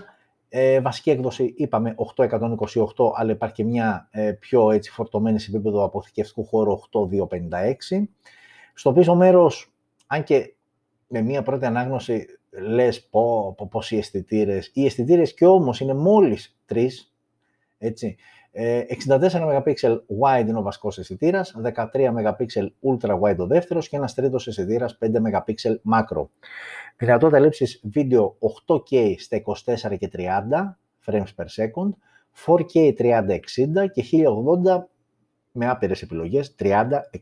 [0.49, 5.83] ε, βασική έκδοση είπαμε 828, αλλά υπάρχει και μια ε, πιο έτσι, φορτωμένη σε επίπεδο
[5.83, 8.07] αποθηκευτικού χώρου 8256.
[8.73, 9.73] Στο πίσω μέρος,
[10.07, 10.53] αν και
[11.07, 14.71] με μια πρώτη ανάγνωση λες πω, πω πώς οι αισθητήρες.
[14.73, 17.15] Οι αισθητήρες και όμως είναι μόλις τρεις,
[17.77, 18.17] έτσι.
[18.51, 19.73] 64 ε, MP
[20.21, 22.45] wide είναι ο βασικός αισθητήρας, 13 MP
[22.81, 25.53] ultra wide ο δεύτερος και ένας τρίτος αισθητήρας 5 MP
[25.91, 26.27] macro.
[26.97, 31.89] Δυνατότητα λήψης βίντεο 8K στα 24 και 30 frames per second,
[32.45, 34.87] 4K 30-60 και 1080
[35.57, 36.69] με άπειρες επιλογές 30,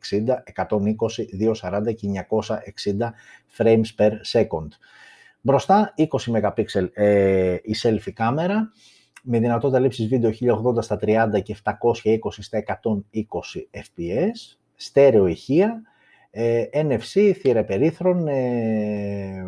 [0.10, 1.26] 60, 120,
[1.62, 3.14] 240 και 960
[3.58, 4.68] frames per second.
[5.42, 8.72] Μπροστά 20 MP ε, η selfie κάμερα
[9.24, 10.32] με δυνατότητα λήψης βίντεο
[10.78, 11.74] 1080 στα 30 και 720
[12.30, 15.82] στα 120 fps, στέρεο ηχεία,
[16.32, 19.46] ε, NFC, θύρα περίθρων, ε,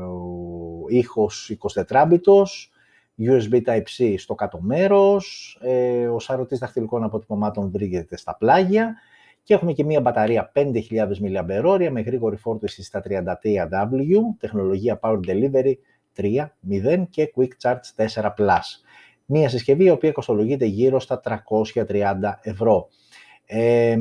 [0.88, 2.72] ήχος 24 μπιτος,
[3.20, 8.96] USB Type-C στο κάτω μέρος, ε, ο σαρωτής δαχτυλικών αποτυπωμάτων βρίσκεται στα πλάγια
[9.44, 10.74] και έχουμε και μία μπαταρία 5.000
[11.22, 15.74] mAh με γρήγορη φόρτιση στα 33W, τεχνολογία Power Delivery
[16.18, 18.60] 3.0 και Quick Charge 4+.
[19.26, 22.88] Μία συσκευή η οποία κοστολογείται γύρω στα 330 ευρώ.
[23.46, 23.98] Ε,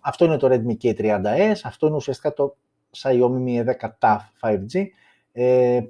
[0.00, 2.56] αυτό είναι το Redmi K30S, αυτό είναι ουσιαστικά το
[2.96, 4.86] Xiaomi Mi 10 TAF 5G.
[5.32, 5.80] Ε,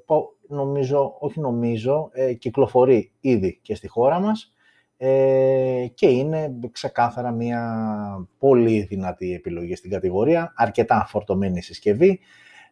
[0.49, 4.53] νομίζω, όχι νομίζω, ε, κυκλοφορεί ήδη και στη χώρα μας
[4.97, 12.21] ε, και είναι ξεκάθαρα μια πολύ δυνατή επιλογή στην κατηγορία, αρκετά φορτωμένη συσκευή.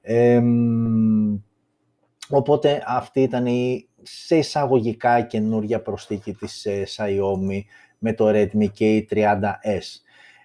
[0.00, 0.42] Ε,
[2.28, 7.60] οπότε αυτή ήταν η σε εισαγωγικά καινούργια προσθήκη της ε, Xiaomi
[7.98, 10.00] με το Redmi K30S.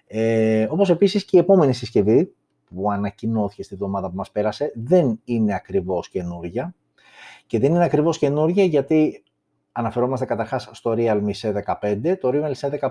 [0.06, 2.34] Ε, όπως επίσης και η επόμενη συσκευή
[2.74, 6.74] που ανακοινώθηκε στη εβδομάδα που μας πέρασε δεν είναι ακριβώς καινούργια
[7.46, 9.22] και δεν είναι ακριβώς καινούργια γιατί
[9.72, 12.16] αναφερόμαστε καταρχάς στο Realme C15.
[12.20, 12.88] Το Realme C15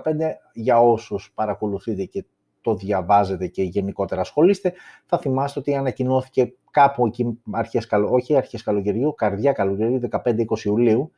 [0.52, 2.24] για όσους παρακολουθείτε και
[2.60, 4.72] το διαβάζετε και γενικότερα ασχολείστε,
[5.06, 11.10] θα θυμάστε ότι ανακοινώθηκε κάπου εκεί, αρχές, όχι αρχές καλοκαιριού, καρδιά καλοκαιριού, 15-20 Ιουλίου.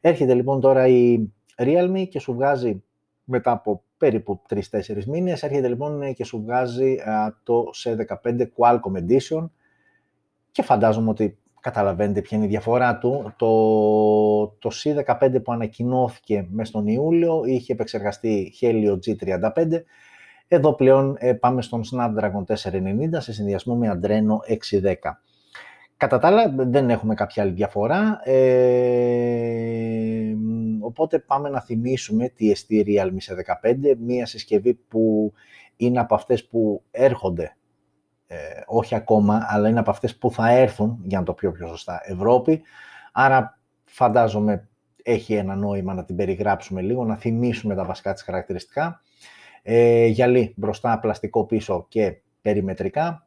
[0.00, 2.82] Έρχεται λοιπόν τώρα η Realme και σου βγάζει
[3.24, 6.96] μετά από περίπου 3-4 μήνες, έρχεται λοιπόν και σου βγάζει
[7.42, 9.48] το C15 Qualcomm Edition
[10.52, 13.34] και φαντάζομαι ότι καταλαβαίνετε ποια είναι η διαφορά του.
[13.36, 19.82] Το, το C15 που ανακοινώθηκε μέσα στον Ιούλιο είχε επεξεργαστεί Helio G35
[20.48, 22.54] εδώ πλέον ε, πάμε στον Snapdragon 490
[23.16, 24.94] σε συνδυασμό με Adreno 610.
[25.96, 28.32] Κατά τα άλλα δεν έχουμε κάποια άλλη διαφορά, ε,
[30.80, 35.32] οπότε πάμε να θυμίσουμε τι εστί Realme σε 15, μία συσκευή που
[35.76, 37.56] είναι από αυτές που έρχονται,
[38.26, 38.36] ε,
[38.66, 42.00] όχι ακόμα, αλλά είναι από αυτές που θα έρθουν, για να το πιο πιο σωστά,
[42.04, 42.62] Ευρώπη.
[43.12, 44.68] Άρα φαντάζομαι
[45.02, 49.00] έχει ένα νόημα να την περιγράψουμε λίγο, να θυμίσουμε τα βασικά της χαρακτηριστικά.
[49.62, 53.26] Ε, γυαλί μπροστά, πλαστικό πίσω και περιμετρικά.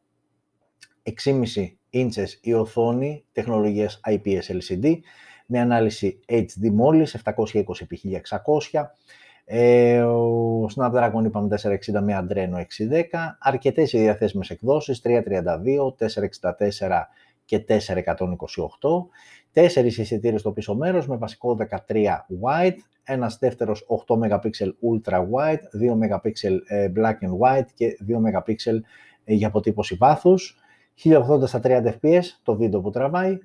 [1.03, 4.99] 6,5 inches η οθόνη τεχνολογίας IPS LCD
[5.51, 8.83] με ανάλυση HD μόλις 720x1600.
[9.45, 13.01] Ε, ο Snapdragon είπαμε 460 με Adreno 610.
[13.39, 17.07] Αρκετές οι διαθέσιμες εκδόσεις 332, 464
[17.45, 19.09] και 428.
[19.51, 24.49] Τέσσερις εισιτήρες στο πίσω μέρος με βασικό 13 wide, ένας δεύτερος 8 MP
[24.91, 26.31] ultra wide, 2 MP
[26.67, 28.55] ε, black and white και 2 MP
[29.23, 30.57] ε, για αποτύπωση βάθους,
[31.03, 33.37] 1080 στα 30 fps το βίντεο που τραβάει,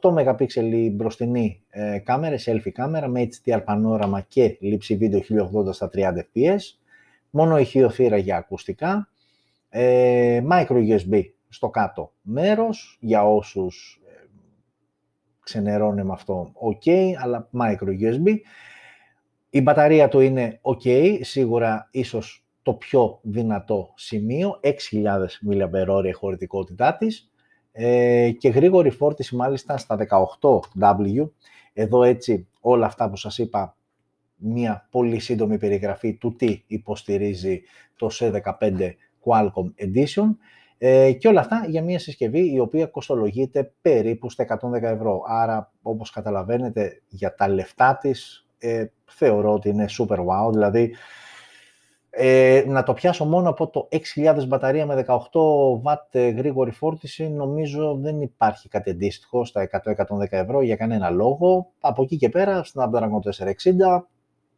[0.00, 5.20] 8 MP η μπροστινή ε, κάμερα, selfie κάμερα με HDR πανόραμα και λήψη βίντεο
[5.66, 6.58] 1080 στα 30 fps.
[7.30, 9.08] Μόνο ηχείο θύρα για ακουστικά.
[9.68, 14.26] Ε, micro USB στο κάτω μέρος για όσους ε,
[15.40, 18.36] ξενερώνε με αυτό ok, αλλά micro USB.
[19.50, 24.72] Η μπαταρία του είναι ok, σίγουρα ίσως το πιο δυνατό σημείο, 6.000
[25.50, 27.27] mAh χωρητικότητά της
[27.80, 29.98] ε, και γρήγορη φόρτιση μάλιστα στα
[30.40, 31.28] 18W.
[31.72, 33.76] Εδώ έτσι όλα αυτά που σας είπα,
[34.36, 37.62] μια πολύ σύντομη περιγραφή του τι υποστηρίζει
[37.96, 38.90] το C15
[39.24, 40.36] Qualcomm Edition
[40.78, 45.22] ε, και όλα αυτά για μια συσκευή η οποία κοστολογείται περίπου στα 110 ευρώ.
[45.26, 50.94] Άρα, όπως καταλαβαίνετε, για τα λεφτά της ε, θεωρώ ότι είναι super wow, δηλαδή
[52.10, 57.94] ε, να το πιάσω μόνο από το 6.000 μπαταρία με 18W ε, γρήγορη φόρτιση, νομίζω
[57.94, 61.72] δεν υπάρχει κάτι αντίστοιχο στα 100-110 ευρώ για κανένα λόγο.
[61.80, 63.20] Από εκεί και πέρα, Snapdragon
[63.96, 64.02] 460,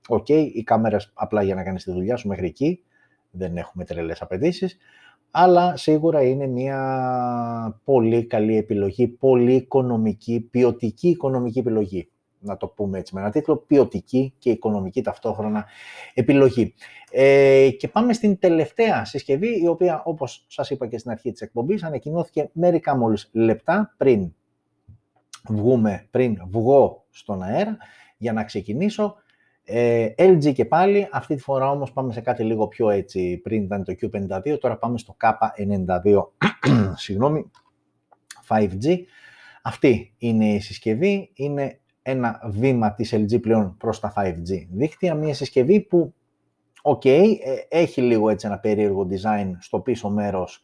[0.08, 2.82] OK, okay, οι κάμερες απλά για να κάνεις τη δουλειά σου μέχρι εκεί,
[3.30, 4.78] δεν έχουμε τρελές απαιτήσεις.
[5.30, 12.09] αλλά σίγουρα είναι μια πολύ καλή επιλογή, πολύ οικονομική, ποιοτική οικονομική επιλογή
[12.40, 15.66] να το πούμε έτσι με ένα τίτλο, ποιοτική και οικονομική ταυτόχρονα
[16.14, 16.74] επιλογή.
[17.10, 21.40] Ε, και πάμε στην τελευταία συσκευή, η οποία όπως σας είπα και στην αρχή της
[21.40, 24.32] εκπομπής, ανακοινώθηκε μερικά μόλις λεπτά πριν
[25.48, 27.76] βγούμε, πριν βγω στον αέρα,
[28.16, 29.14] για να ξεκινήσω.
[29.64, 33.62] Ε, LG και πάλι, αυτή τη φορά όμως πάμε σε κάτι λίγο πιο έτσι, πριν
[33.62, 36.22] ήταν το Q52, τώρα πάμε στο K92,
[37.04, 37.50] συγγνώμη,
[38.48, 38.98] 5G.
[39.62, 45.34] Αυτή είναι η συσκευή, είναι ένα βήμα της LG πλέον προς τα 5G δίκτυα, μια
[45.34, 46.14] συσκευή που,
[46.82, 47.34] OK, ε,
[47.68, 50.62] έχει λίγο έτσι ένα περίεργο design στο πίσω μέρος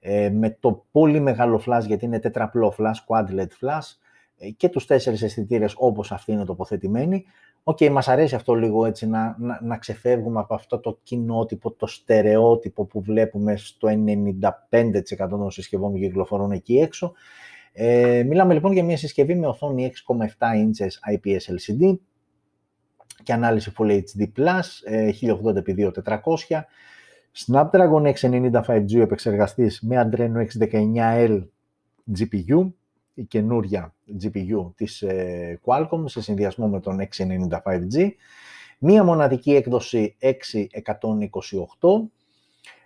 [0.00, 3.96] ε, με το πολύ μεγάλο flash, γιατί είναι τετραπλό flash, quad LED flash
[4.38, 7.24] ε, και τους τέσσερις αισθητήρες όπως αυτή είναι τοποθετημένη.
[7.66, 11.70] OK, okay, μας αρέσει αυτό λίγο έτσι να, να, να ξεφεύγουμε από αυτό το κοινότυπο,
[11.70, 17.12] το στερεότυπο που βλέπουμε στο 95% των συσκευών που κυκλοφορούν εκεί έξω
[17.76, 21.96] ε, μιλάμε λοιπόν για μια συσκευή με οθόνη 6,7 inches IPS LCD
[23.22, 24.26] και ανάλυση Full HD+,
[25.22, 26.60] 1080x2400,
[27.46, 31.42] Snapdragon 690 5G επεξεργαστής με Adreno 619L
[32.18, 32.70] GPU,
[33.14, 38.08] η καινούρια GPU της ε, Qualcomm σε συνδυασμό με τον 690 5G,
[38.78, 40.28] μία μοναδική έκδοση 6128,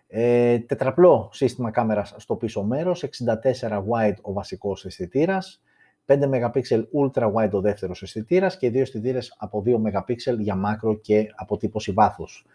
[0.08, 5.62] ε, τετραπλό σύστημα κάμερας στο πίσω μέρος, 64 wide ο βασικός αισθητήρας,
[6.06, 6.62] 5 MP
[7.02, 11.92] ultra wide ο δεύτερος αισθητήρας και δύο αισθητήρες από 2 MP για μάκρο και αποτύπωση
[11.92, 12.46] βάθους.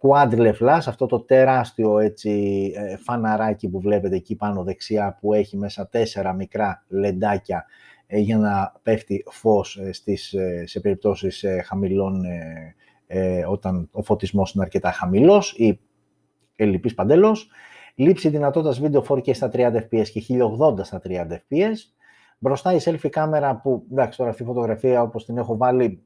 [0.00, 5.56] Quad flash, αυτό το τεράστιο έτσι, ε, φαναράκι που βλέπετε εκεί πάνω δεξιά που έχει
[5.56, 7.66] μέσα τέσσερα μικρά λεντάκια
[8.06, 12.24] ε, για να πέφτει φως ε, στις, σε περιπτώσεις χαμηλών
[13.48, 15.80] όταν ο φωτισμός είναι αρκετά χαμηλός ή
[16.56, 17.50] ελλειπής παντελώς.
[17.94, 21.76] Λήψη δυνατότητας βίντεο 4K στα 30 fps και 1080 στα 30 fps.
[22.38, 26.02] Μπροστά η selfie κάμερα που, εντάξει, τώρα αυτή η φωτογραφία όπως την έχω βάλει,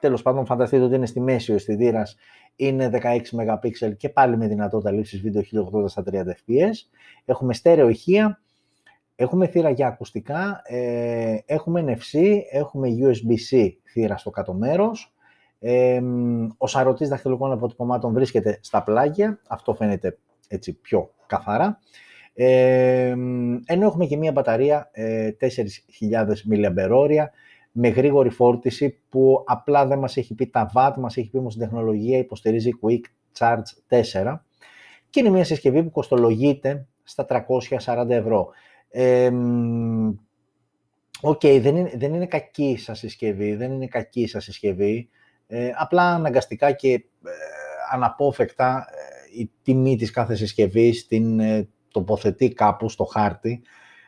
[0.00, 2.16] τέλος πάντων φανταστείτε ότι είναι στη μέση ο αισθητήρας,
[2.56, 6.74] είναι 16 MP και πάλι με δυνατότητα λήψης βίντεο 1080 στα 30 fps.
[7.24, 8.40] Έχουμε στέρεο ηχεία,
[9.16, 15.14] έχουμε θύρα για ακουστικά, ε, έχουμε NFC, έχουμε USB-C θύρα στο κάτω μέρος,
[15.60, 16.00] ε,
[16.56, 20.18] ο σαρωτής δαχτυλικών αποτυπωμάτων βρίσκεται στα πλάγια, αυτό φαίνεται
[20.48, 21.78] έτσι πιο καθαρά.
[22.34, 23.08] Ε,
[23.66, 25.48] ενώ έχουμε και μία μπαταρία ε, 4.000
[26.50, 27.26] mAh
[27.72, 31.54] με γρήγορη φόρτιση που απλά δεν μας έχει πει τα watt, μας έχει πει όμως
[31.54, 33.00] η τεχνολογία υποστηρίζει Quick
[33.38, 34.38] Charge 4
[35.10, 38.48] και είναι μια συσκευή που κοστολογείται στα 340 ευρώ.
[41.20, 45.08] OK, okay, δεν, είναι, δεν είναι κακή σαν συσκευή, δεν είναι κακή σαν συσκευή.
[45.52, 47.00] Ε, απλά αναγκαστικά και ε,
[47.92, 48.86] αναπόφευκτα
[49.34, 53.62] ε, η τιμή της κάθε συσκευής την ε, τοποθετεί κάπου στο χάρτη,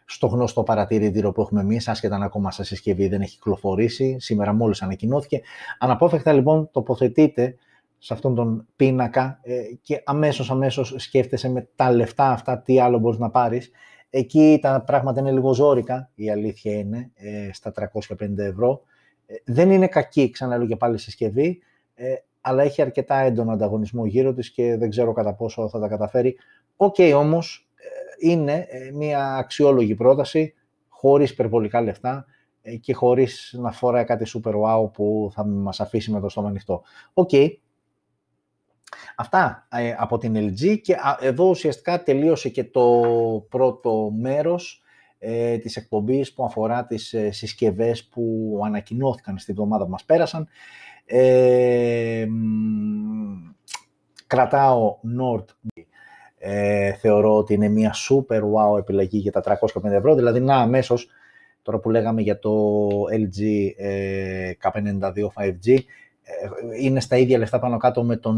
[0.05, 4.53] στο γνωστό παρατηρητήριο που έχουμε εμείς, άσχετα αν ακόμα σε συσκευή δεν έχει κυκλοφορήσει, σήμερα
[4.53, 5.41] μόλις ανακοινώθηκε.
[5.79, 7.55] Αναπόφευκτα λοιπόν τοποθετείτε
[7.99, 9.41] σε αυτόν τον πίνακα
[9.83, 13.71] και αμέσως αμέσως σκέφτεσαι με τα λεφτά αυτά τι άλλο μπορείς να πάρεις.
[14.11, 17.13] Εκεί τα πράγματα είναι λίγο ζώρικα, η αλήθεια είναι,
[17.53, 18.83] στα 350 ευρώ.
[19.33, 21.61] Ε, δεν είναι κακή, ξαναλέω και πάλι συσκευή,
[21.95, 25.89] ε, αλλά έχει αρκετά έντονο ανταγωνισμό γύρω της και δεν ξέρω κατά πόσο θα τα
[25.89, 26.37] καταφέρει.
[26.77, 30.55] OK okay, όμως, ε, είναι μια αξιόλογη πρόταση,
[30.89, 32.27] χωρίς υπερβολικά λεφτά
[32.81, 36.83] και χωρίς να φοράει κάτι super wow που θα μας αφήσει με το στόμα ανοιχτό.
[37.13, 37.29] OK.
[37.33, 37.49] Okay.
[39.17, 43.03] Αυτά από την LG και εδώ ουσιαστικά τελείωσε και το
[43.49, 44.82] πρώτο μέρος
[45.25, 50.49] ε, της εκπομπής που αφορά τις ε, συσκευές που ανακοινώθηκαν στη βδομάδα που μας πέρασαν.
[51.05, 52.27] Ε,
[54.27, 55.45] κρατάω Nord
[56.39, 61.09] ε, θεωρώ ότι είναι μια super wow επιλογή για τα 350 ευρώ, δηλαδή να αμέσως
[61.63, 62.79] τώρα που λέγαμε για το
[63.13, 63.41] LG
[63.77, 65.79] ε, K52 5G
[66.81, 68.35] είναι στα ίδια λεφτά πάνω κάτω με το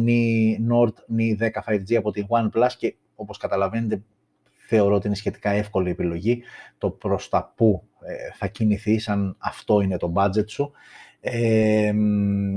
[0.70, 4.03] Nord Ni 10 5G από την OnePlus και όπως καταλαβαίνετε
[4.66, 6.42] θεωρώ ότι είναι σχετικά εύκολη επιλογή
[6.79, 10.72] το προς τα που ε, θα κινηθείς αν αυτό είναι το budget σου.
[11.20, 11.92] Ε,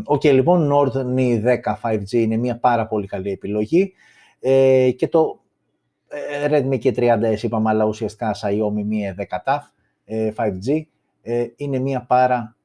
[0.04, 3.94] OK, okay, λοιπόν, Nord N10 5G είναι μια πάρα πολύ καλή επιλογή
[4.40, 5.44] ε, και το
[6.08, 9.62] ε, Redmi K30S είπαμε, αλλά ουσιαστικά Xiaomi Mi 10T
[10.36, 10.82] 5G
[11.56, 12.56] είναι μια πάρα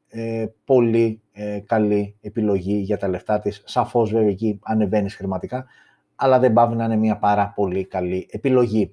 [0.64, 1.22] πολύ
[1.66, 3.62] καλή επιλογή για τα λεφτά της.
[3.64, 5.66] Σαφώς βέβαια εκεί ανεβαίνεις χρηματικά,
[6.16, 8.92] αλλά δεν πάβει να είναι μια πάρα πολύ καλή επιλογή.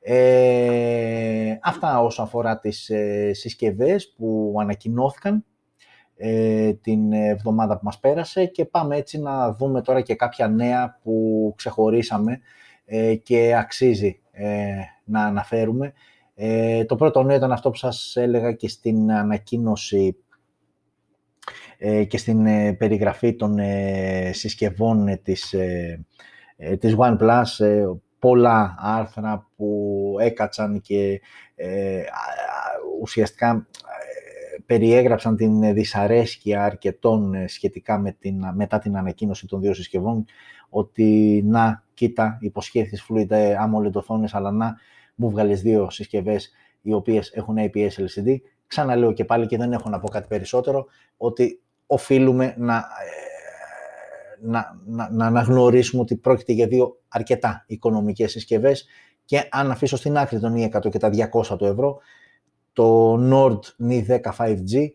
[0.00, 5.44] Ε, αυτά όσο αφορά τις ε, συσκευές που ανακοινώθηκαν
[6.20, 10.98] ε, την εβδομάδα που μας πέρασε και πάμε έτσι να δούμε τώρα και κάποια νέα
[11.02, 12.40] που ξεχωρίσαμε
[12.84, 14.72] ε, και αξίζει ε,
[15.04, 15.92] να αναφέρουμε.
[16.86, 20.16] το πρώτο νέο ήταν αυτό που σας έλεγα και στην ανακοίνωση
[22.08, 22.44] και στην
[22.76, 23.58] περιγραφή των
[24.30, 25.54] συσκευών της
[26.60, 27.86] ε, της OnePlus, ε,
[28.18, 31.20] πολλά άρθρα που έκατσαν και
[31.54, 32.02] ε,
[33.00, 33.66] ουσιαστικά
[34.66, 40.24] περιέγραψαν την δυσαρέσκεια αρκετών σχετικά με την, μετά την ανακοίνωση των δύο συσκευών
[40.68, 44.76] ότι να, κοίτα, υποσχέθεις Fluid AMOLED οθόνες, αλλά να,
[45.14, 46.50] μου βγάλες δύο συσκευές
[46.82, 48.36] οι οποίες έχουν IPS LCD.
[48.66, 52.84] Ξαναλέω και πάλι και δεν έχω να πω κάτι περισσότερο, ότι οφείλουμε να
[54.40, 58.86] να, να, να αναγνωρίσουμε ότι πρόκειται για δύο αρκετά οικονομικές συσκευές
[59.24, 61.98] και αν αφήσω στην άκρη τον E100 και τα 200 του ευρώ,
[62.72, 64.90] το Nord Ni 10 5G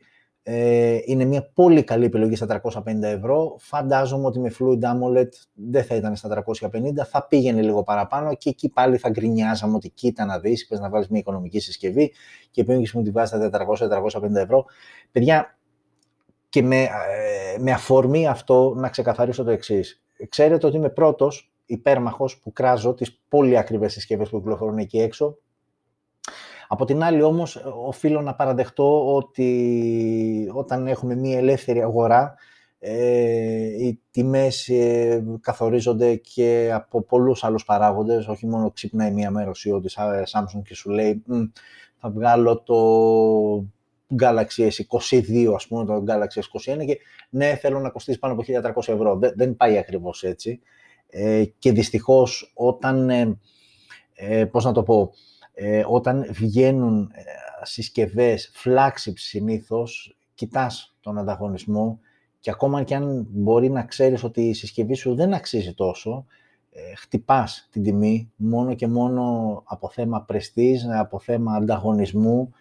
[0.46, 3.56] ε, είναι μια πολύ καλή επιλογή στα 350 ευρώ.
[3.60, 6.60] Φαντάζομαι ότι με Fluid AMOLED δεν θα ήταν στα 350,
[7.06, 10.90] θα πήγαινε λίγο παραπάνω και εκεί πάλι θα γκρινιάζαμε ότι κοίτα να δεις, πες να
[10.90, 12.14] βάλεις μια οικονομική συσκευή
[12.52, 13.66] και πήγαινε μου τη βάζει στα
[14.22, 14.66] 400-450 ευρώ.
[15.12, 15.58] Παιδιά,
[16.54, 20.04] και με, ε, με αφορμή αυτό να ξεκαθαρίσω το εξής.
[20.30, 25.38] Ξέρετε ότι είμαι πρώτος υπέρμαχος που κράζω τις πολύ ακριβές συσκευές που κυκλοφορούν εκεί έξω.
[26.68, 32.36] Από την άλλη όμως οφείλω να παραδεχτώ ότι όταν έχουμε μία ελεύθερη αγορά
[32.80, 39.50] ε, οι τιμές ε, καθορίζονται και από πολλούς άλλους παράγοντες, όχι μόνο ξυπνάει μία μέρα
[39.50, 39.98] ο CEO της
[40.32, 41.24] Samsung και σου λέει
[41.98, 42.76] θα βγάλω το
[44.22, 46.98] Galaxy S22, ας πούμε, το Galaxy S21 και
[47.30, 49.18] ναι, θέλω να κοστίσει πάνω από 1.300 ευρώ.
[49.18, 50.60] Δεν, δεν πάει ακριβώς έτσι.
[51.10, 53.40] Ε, και δυστυχώς όταν, ε,
[54.14, 55.12] ε, πώς να το πω,
[55.54, 57.22] ε, όταν βγαίνουν ε,
[57.62, 62.00] συσκευές flagship συνήθως, κοιτάς τον ανταγωνισμό
[62.40, 66.26] και ακόμα και αν μπορεί να ξέρεις ότι η συσκευή σου δεν αξίζει τόσο,
[66.72, 72.54] ε, χτυπάς την τιμή μόνο και μόνο από θέμα πρεστής, από θέμα ανταγωνισμού,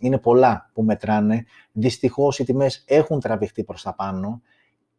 [0.00, 1.44] είναι πολλά που μετράνε.
[1.72, 4.42] Δυστυχώς οι τιμές έχουν τραβηχτεί προς τα πάνω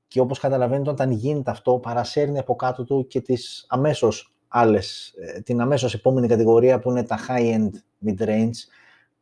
[0.08, 5.42] και όπως καταλαβαίνετε όταν γίνεται αυτό παρασέρνει από κάτω του και τις αμέσως άλλες, ε,
[5.42, 7.70] την αμέσως επόμενη κατηγορία που είναι τα high-end
[8.06, 8.58] mid-range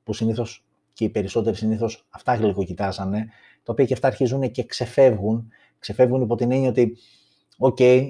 [0.03, 3.27] που συνήθως και οι περισσότεροι συνήθως αυτά γλυκοκοιτάζανε,
[3.63, 5.51] τα οποία και αυτά αρχίζουν και ξεφεύγουν.
[5.79, 6.97] Ξεφεύγουν υπό την έννοια ότι,
[7.57, 8.09] OK, okay,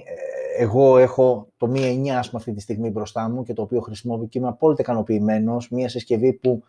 [0.57, 3.81] εγώ έχω το Mi 9 ας πούμε, αυτή τη στιγμή μπροστά μου και το οποίο
[3.81, 5.69] χρησιμοποιώ και είμαι απόλυτα ικανοποιημένος.
[5.69, 6.63] Μια συσκευή που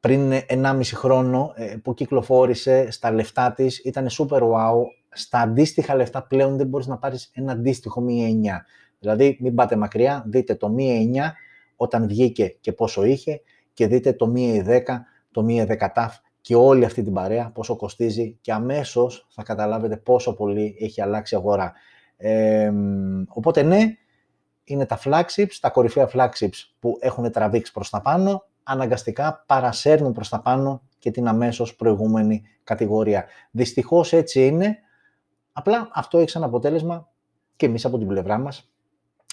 [0.00, 4.74] πριν 1,5 χρόνο ε, που κυκλοφόρησε στα λεφτά της ήταν super wow.
[5.08, 8.32] Στα αντίστοιχα λεφτά πλέον δεν μπορείς να πάρεις ένα αντίστοιχο Mi 9.
[8.98, 11.20] Δηλαδή μην πάτε μακριά, δείτε το Mi 9
[11.76, 13.40] όταν βγήκε και πόσο είχε
[13.72, 14.80] και δείτε το Mi 10,
[15.30, 16.08] το Mi 10 TAF
[16.40, 21.36] και όλη αυτή την παρέα πόσο κοστίζει και αμέσως θα καταλάβετε πόσο πολύ έχει αλλάξει
[21.36, 21.72] αγορά
[23.28, 23.96] οπότε ναι,
[24.64, 30.28] είναι τα flagships, τα κορυφαία flagships που έχουν τραβήξει προς τα πάνω, αναγκαστικά παρασέρνουν προς
[30.28, 33.24] τα πάνω και την αμέσως προηγούμενη κατηγορία.
[33.50, 34.78] Δυστυχώς έτσι είναι,
[35.52, 37.08] απλά αυτό έχει σαν αποτέλεσμα
[37.56, 38.70] και εμείς από την πλευρά μας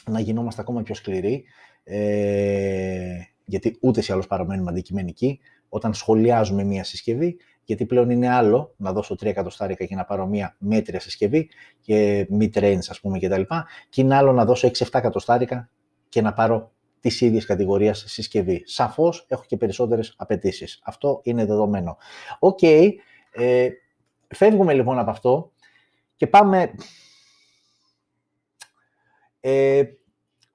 [0.10, 1.44] να γινόμαστε ακόμα πιο σκληροί,
[1.84, 8.74] ε, γιατί ούτως ή άλλως παραμένουμε αντικειμενικοί, όταν σχολιάζουμε μία συσκευή, γιατί πλέον είναι άλλο
[8.78, 11.50] να δώσω 3 εκατοστάρικα και να πάρω μία μέτρια συσκευή
[11.82, 13.42] και mid-range ας πούμε κτλ.
[13.42, 13.46] Και,
[13.90, 15.70] και είναι άλλο να δώσω 6-7 εκατοστάρικα
[16.10, 18.64] και να πάρω την ίδια κατηγορία συσκευή.
[18.66, 20.82] Σαφώς έχω και περισσότερες απαιτήσεις.
[20.84, 21.98] Αυτό είναι δεδομένο.
[22.40, 22.58] OK.
[22.62, 22.90] Okay,
[23.32, 23.70] ε,
[24.28, 25.52] φεύγουμε λοιπόν από αυτό
[26.16, 26.74] και πάμε.
[29.40, 29.84] Ε,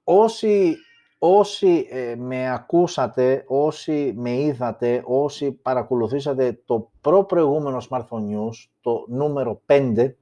[0.04, 0.76] όσοι
[1.18, 9.62] όσοι ε, με ακούσατε, όσοι με είδατε, όσοι παρακολουθήσατε το προ-προηγούμενο Smartphone News, το νούμερο
[9.66, 10.12] 5,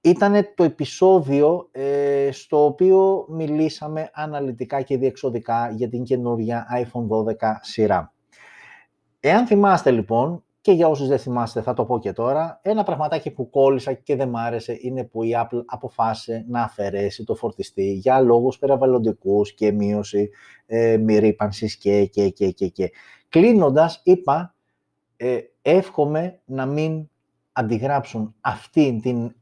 [0.00, 7.34] ήταν το επεισόδιο ε, στο οποίο μιλήσαμε αναλυτικά και διεξοδικά για την καινούργια iPhone 12
[7.60, 8.12] σειρά.
[9.20, 13.30] Εάν θυμάστε λοιπόν, και για όσους δεν θυμάστε θα το πω και τώρα, ένα πραγματάκι
[13.30, 17.92] που κόλλησα και δεν μ' άρεσε είναι που η Apple αποφάσισε να αφαιρέσει το φορτιστή
[17.92, 20.30] για λόγους περιβαλλοντικούς και μείωση
[20.66, 22.90] ε, ρήπανσης και, και, και, και, και.
[23.28, 24.54] Κλείνοντας, είπα,
[25.16, 27.08] ε, εύχομαι να μην
[27.52, 29.34] αντιγράψουν αυτή την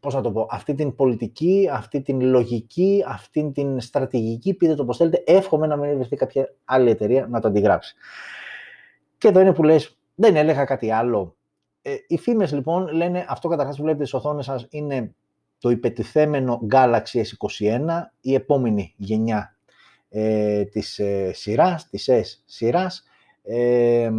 [0.00, 4.84] πώς να το πω, αυτή την πολιτική, αυτή την λογική, αυτή την στρατηγική, πείτε το
[4.84, 7.94] πώς θέλετε, εύχομαι να μην βρεθεί κάποια άλλη εταιρεία να το αντιγράψει.
[9.18, 11.36] Και εδώ είναι που λες, δεν έλεγα κάτι άλλο.
[11.82, 15.14] Ε, οι φήμες λοιπόν λένε, αυτό καταρχάς που βλέπετε στις οθόνες σας είναι
[15.58, 17.86] το υπετιθέμενο Galaxy S21,
[18.20, 19.56] η επόμενη γενιά
[20.08, 23.04] ε, της ε, σειράς, της S σειράς.
[23.42, 24.10] Ε,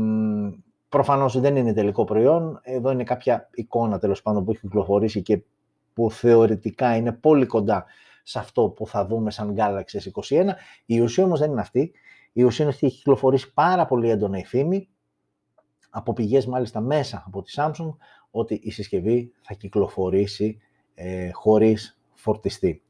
[0.90, 5.42] προφανώς δεν είναι τελικό προϊόν, εδώ είναι κάποια εικόνα τέλος πάντων που έχει κυκλοφορήσει και
[5.94, 7.86] που θεωρητικά είναι πολύ κοντά
[8.24, 10.48] σε αυτό που θα δούμε σαν Galaxy S21.
[10.86, 11.92] Η ουσία όμως δεν είναι αυτή.
[12.34, 14.90] Η ουσία είναι ότι έχει κυκλοφορήσει πάρα πολύ έντονα η φήμη,
[15.92, 17.96] από πηγές μάλιστα μέσα από τη Samsung,
[18.32, 20.58] ότι η συσκευή θα κυκλοφορήσει
[20.96, 22.82] ε, χωρίς φορτιστή.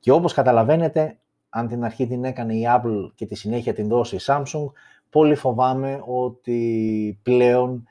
[0.00, 1.18] Και όπως καταλαβαίνετε,
[1.48, 4.66] αν την αρχή την έκανε η Apple και τη συνέχεια την δώσει η Samsung,
[5.10, 7.88] πολύ φοβάμαι ότι πλέον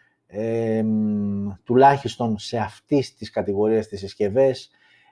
[1.64, 4.70] τουλάχιστον σε αυτής της κατηγορίας της συσκευές,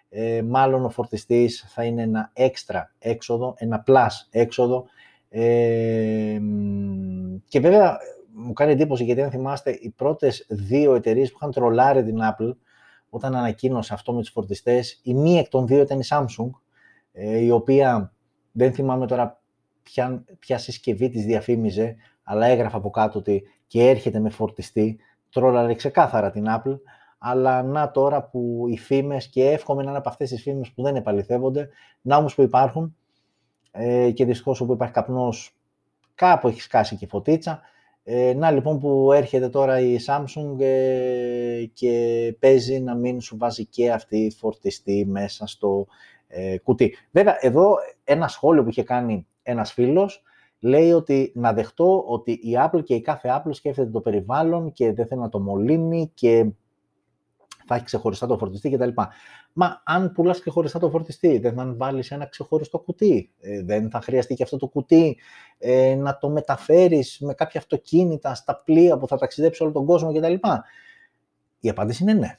[0.09, 4.85] ε, μάλλον ο φορτιστής θα είναι ένα έξτρα έξοδο, ένα plus έξοδο
[7.47, 7.97] και βέβαια
[8.35, 12.55] μου κάνει εντύπωση γιατί αν θυμάστε οι πρώτες δύο εταιρείες που είχαν τρολάρει την Apple
[13.09, 16.49] όταν ανακοίνωσε αυτό με τους φορτιστές, η μία εκ των δύο ήταν η Samsung,
[17.11, 18.13] ε, η οποία
[18.51, 19.41] δεν θυμάμαι τώρα
[19.83, 24.99] ποια, ποια συσκευή της διαφήμιζε, αλλά έγραφε από κάτω ότι και έρχεται με φορτιστή,
[25.31, 26.79] τρόλαρε ξεκάθαρα την Apple,
[27.17, 30.83] αλλά να τώρα που οι φήμες και εύχομαι να είναι από αυτές τις φήμες που
[30.83, 31.69] δεν επαληθεύονται,
[32.01, 32.95] να όμως που υπάρχουν
[33.71, 35.57] ε, και δυστυχώς όπου υπάρχει καπνός
[36.15, 37.61] κάπου έχει σκάσει και φωτίτσα.
[38.03, 43.65] Ε, να λοιπόν που έρχεται τώρα η Samsung ε, και παίζει να μην σου βάζει
[43.65, 45.87] και αυτή φορτιστή μέσα στο
[46.27, 46.95] ε, κουτί.
[47.11, 50.23] Βέβαια εδώ ένα σχόλιο που είχε κάνει ένας φίλος
[50.59, 54.93] λέει ότι να δεχτώ ότι η Apple και η κάθε Apple σκέφτεται το περιβάλλον και
[54.93, 56.45] δεν θέλει να το μολύνει και
[57.65, 58.89] θα έχει ξεχωριστά το φορτιστή κτλ.
[59.53, 63.31] Μα αν πουλάς ξεχωριστά το φορτιστή, δεν θα βάλεις ένα ξεχωριστό κουτί.
[63.41, 65.17] Ε, δεν θα χρειαστεί και αυτό το κουτί
[65.57, 70.13] ε, να το μεταφέρεις με κάποια αυτοκίνητα στα πλοία που θα ταξιδέψει όλο τον κόσμο
[70.13, 70.33] κτλ.
[71.59, 72.37] Η απάντηση είναι ναι.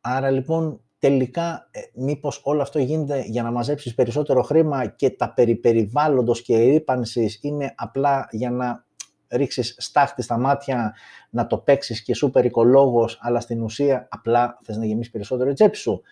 [0.00, 5.32] Άρα λοιπόν τελικά ε, μήπως όλο αυτό γίνεται για να μαζέψεις περισσότερο χρήμα και τα
[5.32, 8.84] περί περιβάλλοντος και ρήπανσης είναι απλά για να
[9.28, 10.94] ρίξεις στάχτη στα μάτια,
[11.30, 15.52] να το παίξεις και σούπερ οικολόγος, αλλά στην ουσία απλά θες να γεμίσεις περισσότερο η
[15.52, 16.02] τσέπη σου.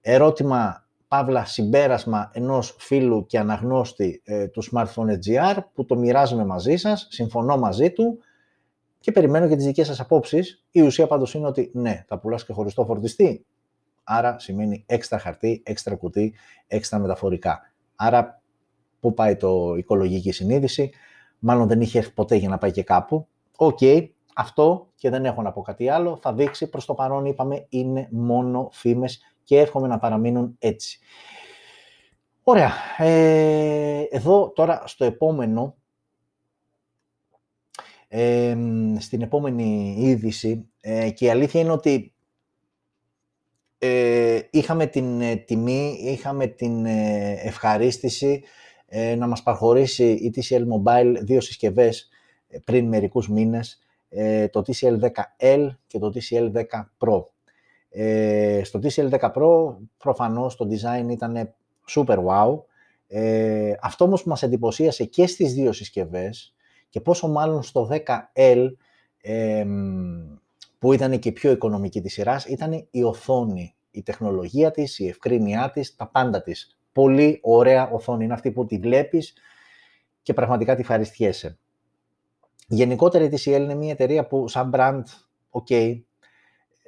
[0.00, 6.76] Ερώτημα, παύλα, συμπέρασμα ενός φίλου και αναγνώστη ε, του Smartphone GR που το μοιράζομαι μαζί
[6.76, 8.18] σας, συμφωνώ μαζί του
[9.00, 10.64] και περιμένω και τις δικές σας απόψεις.
[10.70, 13.46] Η ουσία πάντως είναι ότι ναι, θα πουλάς και χωριστό φορτιστή.
[14.04, 16.34] Άρα σημαίνει έξτρα χαρτί, έξτρα κουτί,
[16.66, 17.60] έξτρα μεταφορικά.
[17.96, 18.42] Άρα,
[19.00, 20.90] πού πάει το οικολογική συνείδηση,
[21.38, 23.26] μάλλον δεν είχε έρθει ποτέ για να πάει και κάπου.
[23.56, 23.78] Οκ,
[24.34, 28.08] αυτό και δεν έχω να πω κάτι άλλο, θα δείξει προς το παρόν, είπαμε, είναι
[28.10, 30.98] μόνο φήμες και εύχομαι να παραμείνουν έτσι.
[32.42, 35.76] Ωραία, ε, εδώ τώρα στο επόμενο,
[38.08, 38.56] ε,
[38.98, 42.12] στην επόμενη είδηση ε, και η αλήθεια είναι ότι
[43.78, 46.86] ε, είχαμε την ε, τιμή, είχαμε την
[48.90, 52.08] ε, ευχαρίστηση να μας παρχωρήσει η TCL Mobile δύο συσκευές
[52.64, 53.78] πριν μερικούς μήνες,
[54.50, 56.62] το TCL 10L και το TCL 10
[56.98, 57.24] Pro.
[58.62, 61.54] στο TCL 10 Pro προφανώς το design ήταν
[61.88, 62.60] super wow.
[63.80, 66.54] αυτό όμως που μας εντυπωσίασε και στις δύο συσκευές
[66.88, 68.68] και πόσο μάλλον στο 10L
[70.78, 75.70] που ήταν και πιο οικονομική της σειράς, ήταν η οθόνη, η τεχνολογία της, η ευκρίνειά
[75.70, 76.77] της, τα πάντα της.
[76.98, 78.24] Πολύ ωραία οθόνη.
[78.24, 79.34] Είναι αυτή που τη βλέπεις
[80.22, 81.58] και πραγματικά τη ευχαριστιέσαι.
[82.68, 85.02] Γενικότερα η TCL είναι μια εταιρεία που σαν brand,
[85.50, 86.00] ok,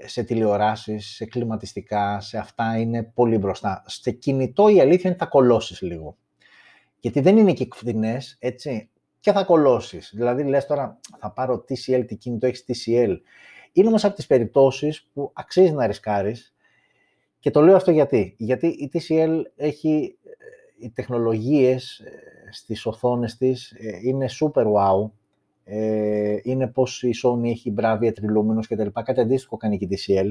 [0.07, 3.83] σε τηλεοράσεις, σε κλιματιστικά, σε αυτά είναι πολύ μπροστά.
[3.87, 6.17] Σε κινητό η αλήθεια είναι θα κολώσεις λίγο.
[7.01, 8.91] Γιατί δεν είναι και φθηνές, έτσι,
[9.21, 10.13] και θα κολώσεις.
[10.15, 13.17] Δηλαδή λες τώρα θα πάρω TCL, τι κινητό έχεις TCL.
[13.73, 16.50] Είναι όμως από τις περιπτώσεις που αξίζει να ρισκάρεις
[17.41, 18.35] και το λέω αυτό γιατί.
[18.39, 20.17] Γιατί η TCL έχει,
[20.79, 22.03] οι τεχνολογίες
[22.51, 25.11] στις οθόνες της είναι super wow.
[26.43, 29.03] είναι πως η Sony έχει μπράβια, τριλούμινους και τα λοιπά.
[29.03, 30.31] Κάτι αντίστοιχο κάνει και η TCL.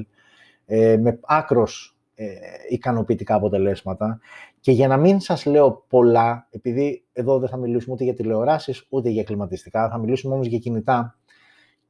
[1.00, 2.26] με άκρος ε,
[2.68, 4.20] ικανοποιητικά αποτελέσματα.
[4.60, 8.86] Και για να μην σας λέω πολλά, επειδή εδώ δεν θα μιλήσουμε ούτε για τηλεοράσεις,
[8.88, 11.18] ούτε για κλιματιστικά, θα μιλήσουμε όμως για κινητά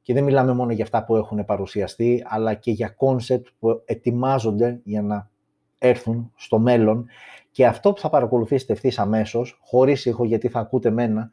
[0.01, 4.79] και δεν μιλάμε μόνο για αυτά που έχουν παρουσιαστεί, αλλά και για concept που ετοιμάζονται
[4.83, 5.29] για να
[5.77, 7.05] έρθουν στο μέλλον.
[7.51, 11.31] Και αυτό που θα παρακολουθήσετε ευθύς αμέσως, χωρίς ήχο, γιατί θα ακούτε μένα,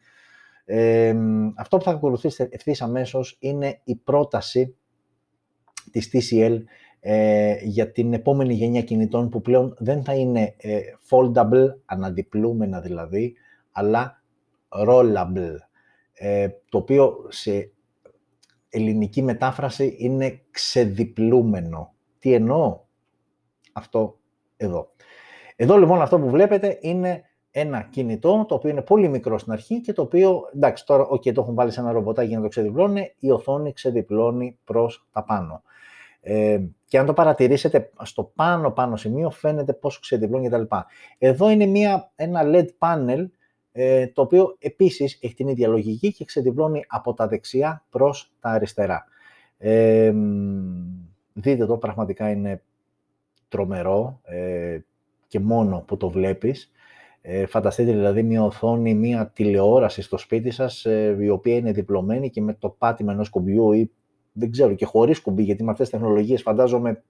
[0.65, 1.15] ε,
[1.57, 4.77] αυτό που θα ακολουθήσετε ευθύς αμέσως είναι η πρόταση
[5.91, 6.59] της TCL
[7.01, 13.35] ε, για την επόμενη γενιά κινητών που πλέον δεν θα είναι ε, foldable, αναδιπλούμενα δηλαδή,
[13.73, 14.23] αλλά
[14.69, 15.55] rollable,
[16.15, 17.71] ε, το οποίο σε
[18.69, 21.95] ελληνική μετάφραση είναι ξεδιπλούμενο.
[22.19, 22.81] Τι εννοώ;
[23.73, 24.19] Αυτό
[24.57, 24.91] εδώ.
[25.57, 29.81] Εδώ λοιπόν αυτό που βλέπετε είναι ένα κινητό το οποίο είναι πολύ μικρό στην αρχή
[29.81, 32.49] και το οποίο, εντάξει τώρα, okay, το έχουν βάλει σε ένα ρομποτάκι για να το
[32.49, 35.63] ξεδιπλώνει, η οθόνη ξεδιπλώνει προς τα πάνω.
[36.21, 40.63] Ε, και αν το παρατηρήσετε στο πάνω-πάνω σημείο φαίνεται πόσο ξεδιπλώνει κτλ.
[41.19, 43.25] Εδώ είναι μια, ένα LED panel ε,
[44.13, 49.05] το οποίο επίσης έχει την ίδια λογική και ξεδιπλώνει από τα δεξιά προς τα αριστερά.
[49.59, 50.13] Ε,
[51.33, 52.63] δείτε το, πραγματικά είναι
[53.49, 54.79] τρομερό ε,
[55.27, 56.71] και μόνο που το βλέπεις.
[57.21, 62.31] Ε, φανταστείτε δηλαδή μια οθόνη, μια τηλεόραση στο σπίτι σας ε, η οποία είναι διπλωμένη
[62.31, 63.91] και με το πάτημα ενός κουμπιού ή
[64.33, 67.03] δεν ξέρω, και χωρίς κουμπί, γιατί με αυτές τις τεχνολογίες φαντάζομαι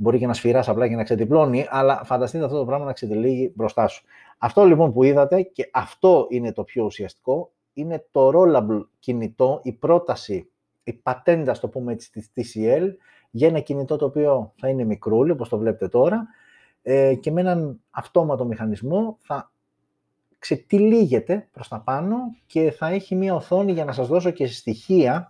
[0.00, 3.52] μπορεί και να σφυράς απλά και να ξετυπλώνει, αλλά φανταστείτε αυτό το πράγμα να ξετυλίγει
[3.54, 4.04] μπροστά σου.
[4.38, 9.72] Αυτό λοιπόν που είδατε και αυτό είναι το πιο ουσιαστικό, είναι το rollable κινητό, η
[9.72, 10.50] πρόταση,
[10.84, 12.88] η πατέντα, το πούμε έτσι, της TCL,
[13.30, 16.26] για ένα κινητό το οποίο θα είναι μικρούλι, όπως το βλέπετε τώρα,
[16.82, 19.52] ε, και με έναν αυτόματο μηχανισμό θα
[20.38, 25.28] ξετυλίγεται προς τα πάνω και θα έχει μία οθόνη για να σας δώσω και στοιχεία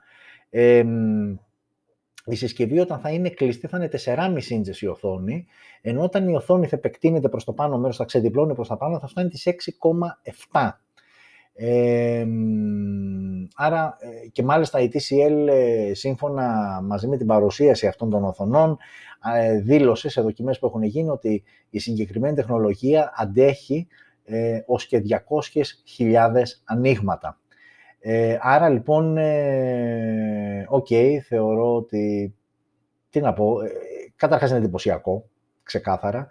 [2.30, 5.46] η συσκευή όταν θα είναι κλειστή θα είναι 4,5 ίντσες η οθόνη,
[5.80, 8.98] ενώ όταν η οθόνη θα επεκτείνεται προς το πάνω μέρος, θα ξεδιπλώνει προς τα πάνω,
[8.98, 9.46] θα φτάνει τις
[10.52, 10.70] 6,7.
[13.54, 18.78] άρα ε, και μάλιστα η TCL ε, σύμφωνα μαζί με την παρουσίαση αυτών των οθονών
[19.36, 23.86] ε, δήλωσε σε δοκιμές που έχουν γίνει ότι η συγκεκριμένη τεχνολογία αντέχει
[24.24, 25.02] ε, ως και
[25.98, 27.39] 200.000 ανοίγματα.
[28.02, 30.86] Ε, άρα λοιπόν, ε, οκ,
[31.26, 32.34] θεωρώ ότι,
[33.10, 33.68] τι να πω, ε,
[34.16, 35.28] καταρχάς είναι εντυπωσιακό,
[35.62, 36.28] ξεκάθαρα.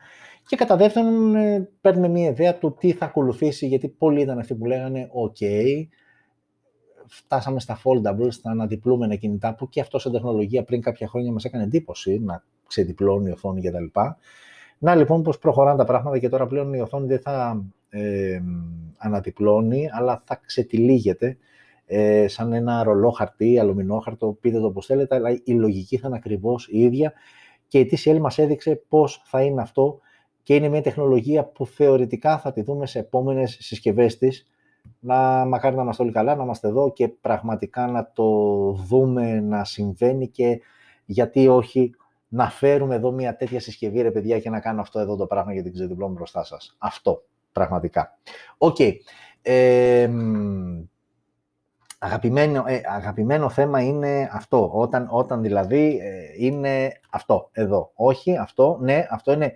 [0.47, 4.55] Και κατά δεύτερον, ε, παίρνουμε μια ιδέα του τι θα ακολουθήσει, γιατί πολλοί ήταν αυτοί
[4.55, 5.37] που λέγανε, οκ,
[7.07, 11.45] φτάσαμε στα foldables, στα αναδιπλούμενα κινητά, που και αυτό σαν τεχνολογία πριν κάποια χρόνια μας
[11.45, 13.99] έκανε εντύπωση να ξεδιπλώνει η οθόνη κτλ.
[14.77, 18.41] Να λοιπόν πώς προχωράνε τα πράγματα και τώρα πλέον η οθόνη δεν θα ε,
[18.97, 21.37] αναδιπλώνει, αλλά θα ξετυλίγεται
[21.91, 26.17] ε, σαν ένα ρολό χαρτί, αλουμινόχαρτο, πείτε το όπως θέλετε, αλλά η λογική θα είναι
[26.17, 27.13] ακριβώς η ίδια
[27.67, 29.99] και η TCL μας έδειξε πώς θα είναι αυτό
[30.43, 34.47] και είναι μια τεχνολογία που θεωρητικά θα τη δούμε σε επόμενες συσκευές της.
[34.99, 38.25] Να, μακάρι να είμαστε όλοι καλά, να είμαστε εδώ και πραγματικά να το
[38.71, 40.61] δούμε να συμβαίνει και
[41.05, 41.91] γιατί όχι
[42.27, 45.53] να φέρουμε εδώ μια τέτοια συσκευή, ρε παιδιά, και να κάνω αυτό εδώ το πράγμα
[45.53, 46.75] να την ξεδιπλώνω μπροστά σας.
[46.77, 48.17] Αυτό, πραγματικά.
[48.57, 48.75] OK.
[48.79, 48.91] Okay.
[49.41, 50.09] Ε,
[52.01, 57.91] Αγαπημένο, ε, αγαπημένο θέμα είναι αυτό, όταν, όταν δηλαδή ε, είναι αυτό, εδώ.
[57.95, 59.53] Όχι, αυτό, ναι, αυτό είναι...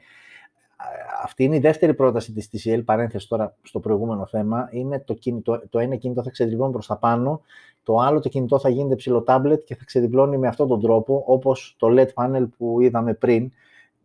[1.24, 5.62] Αυτή είναι η δεύτερη πρόταση της TCL, παρένθεση τώρα στο προηγούμενο θέμα, είναι το, κινητό,
[5.70, 7.42] το ένα κινητό θα ξεδιπλώνει προς τα πάνω,
[7.84, 11.24] το άλλο το κινητό θα γίνεται ψηλό τάμπλετ και θα ξεδιπλώνει με αυτόν τον τρόπο,
[11.26, 13.52] όπως το LED panel που είδαμε πριν,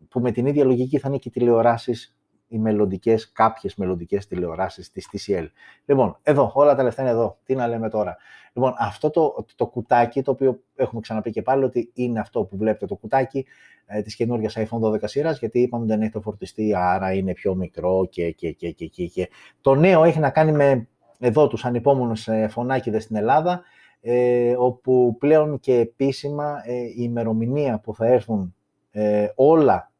[0.09, 2.15] που με την ίδια λογική θα είναι και τηλεοράσεις
[2.49, 5.47] οι μελλοντικές, κάποιες μελλοντικές τηλεοράσεις της TCL.
[5.85, 7.37] Λοιπόν, εδώ, όλα τα λεφτά είναι εδώ.
[7.43, 8.17] Τι να λέμε τώρα.
[8.53, 12.57] Λοιπόν, αυτό το, το κουτάκι, το οποίο έχουμε ξαναπεί και πάλι ότι είναι αυτό που
[12.57, 13.45] βλέπετε το κουτάκι
[13.85, 17.55] ε, της καινούργιας iPhone 12 σειράς, γιατί είπαμε δεν έχει το φορτιστή, άρα είναι πιο
[17.55, 19.29] μικρό και, και, και, και, και, και.
[19.61, 20.87] Το νέο έχει να κάνει με
[21.19, 23.61] εδώ τους ανυπόμονους ε, φωνάκιδες στην Ελλάδα,
[24.01, 28.55] ε, όπου πλέον και επίσημα ε, η ημερομηνία που θα έρθουν
[28.91, 29.91] ε, όλα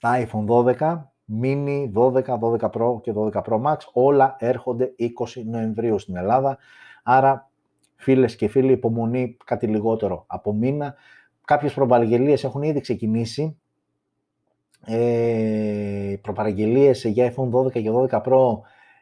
[0.00, 1.02] τα iPhone 12
[1.42, 5.08] Mini 12, 12 Pro και 12 Pro Max, όλα έρχονται 20
[5.44, 6.58] Νοεμβρίου στην Ελλάδα.
[7.02, 7.50] Άρα,
[7.96, 10.94] φίλες και φίλοι, υπομονή κάτι λιγότερο από μήνα.
[11.44, 13.58] Κάποιες προπαραγγελίες έχουν ήδη ξεκινήσει.
[14.84, 18.58] Ε, προπαραγγελίες για iPhone 12 και 12 Pro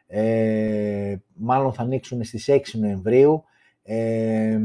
[0.07, 3.43] ε, μάλλον θα ανοίξουν στις 6 Νοεμβρίου.
[3.83, 4.59] Ε,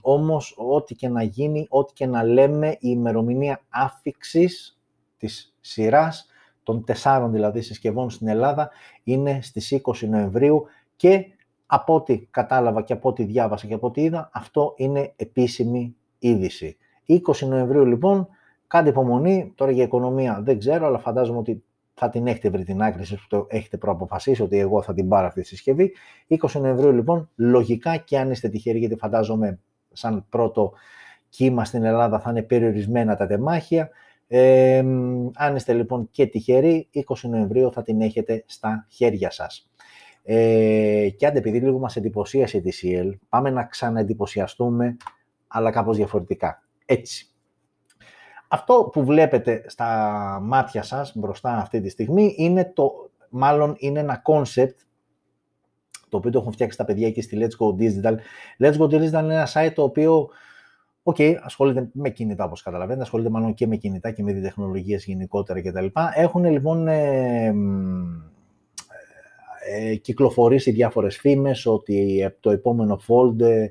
[0.00, 4.80] όμως, ό,τι και να γίνει, ό,τι και να λέμε, η ημερομηνία άφηξης
[5.16, 6.27] της σειράς
[6.68, 8.70] των τεσσάρων δηλαδή συσκευών στην Ελλάδα
[9.04, 10.64] είναι στις 20 Νοεμβρίου
[10.96, 11.24] και
[11.66, 16.76] από ό,τι κατάλαβα και από ό,τι διάβασα και από ό,τι είδα, αυτό είναι επίσημη είδηση.
[17.06, 18.28] 20 Νοεμβρίου λοιπόν,
[18.66, 21.64] κάντε υπομονή, τώρα για οικονομία δεν ξέρω, αλλά φαντάζομαι ότι
[21.94, 25.26] θα την έχετε βρει την άκρη που το έχετε προαποφασίσει ότι εγώ θα την πάρω
[25.26, 25.92] αυτή τη συσκευή.
[26.28, 29.58] 20 Νοεμβρίου λοιπόν, λογικά και αν είστε τυχεροί, γιατί φαντάζομαι
[29.92, 30.72] σαν πρώτο
[31.28, 33.90] κύμα στην Ελλάδα θα είναι περιορισμένα τα τεμάχια.
[34.28, 34.78] Ε,
[35.34, 39.70] αν είστε λοιπόν και τυχεροί, 20 Νοεμβρίου θα την έχετε στα χέρια σας.
[40.22, 44.96] Ε, και αν επειδή λίγο μας εντυπωσίασε η TCL, πάμε να ξαναεντυπωσιαστούμε,
[45.48, 46.62] αλλά κάπως διαφορετικά.
[46.86, 47.32] Έτσι.
[48.48, 49.88] Αυτό που βλέπετε στα
[50.42, 54.74] μάτια σας μπροστά αυτή τη στιγμή είναι το, μάλλον είναι ένα concept
[56.08, 58.14] το οποίο το έχουν φτιάξει τα παιδιά εκεί στη Let's Go Digital.
[58.58, 60.28] Let's Go Digital είναι ένα site το οποίο
[61.16, 65.62] okay, ασχολείται με κινητά, όπως καταλαβαίνετε, ασχολείται μάλλον και με κινητά και με τεχνολογίες γενικότερα
[65.62, 65.86] κτλ.
[66.14, 67.54] Έχουν λοιπόν ε,
[69.70, 73.68] ε, κυκλοφορήσει διάφορες φήμες ότι το επόμενο Fold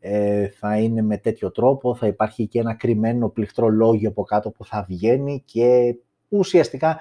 [0.00, 4.64] ε, θα είναι με τέτοιο τρόπο, θα υπάρχει και ένα κρυμμένο πληκτρολόγιο από κάτω που
[4.64, 5.96] θα βγαίνει και
[6.28, 6.98] ουσιαστικά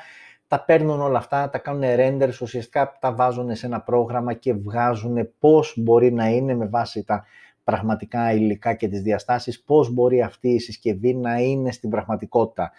[0.47, 5.29] τα παίρνουν όλα αυτά, τα κάνουν renders, ουσιαστικά τα βάζουν σε ένα πρόγραμμα και βγάζουν
[5.39, 7.23] πώς μπορεί να είναι με βάση τα
[7.69, 12.71] πραγματικά υλικά και τις διαστάσεις, πώς μπορεί αυτή η συσκευή να είναι στην πραγματικότητα.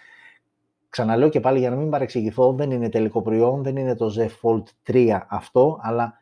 [0.89, 4.27] Ξαναλέω και πάλι για να μην παρεξηγηθώ, δεν είναι τελικό προϊόν, δεν είναι το Z
[4.41, 4.63] Fold
[4.93, 6.13] 3 αυτό, αλλά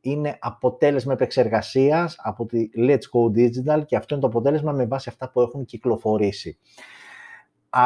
[0.00, 5.08] είναι αποτέλεσμα επεξεργασίας από τη Let's Go Digital και αυτό είναι το αποτέλεσμα με βάση
[5.08, 6.58] αυτά που έχουν κυκλοφορήσει.
[7.70, 7.82] Α,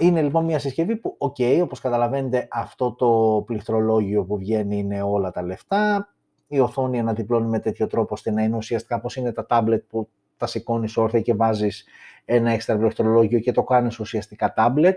[0.00, 5.02] είναι λοιπόν μια συσκευή που, OK, okay, όπως καταλαβαίνετε, αυτό το πληκτρολόγιο που βγαίνει είναι
[5.02, 6.11] όλα τα λεφτά.
[6.54, 10.08] Η οθόνη αναδιπλώνει με τέτοιο τρόπο ώστε να είναι ουσιαστικά όπως είναι τα tablet που
[10.36, 11.84] τα σηκώνεις όρθια και βάζεις
[12.24, 14.94] ένα έξτρα πληκτρολόγιο και το κάνεις ουσιαστικά tablet.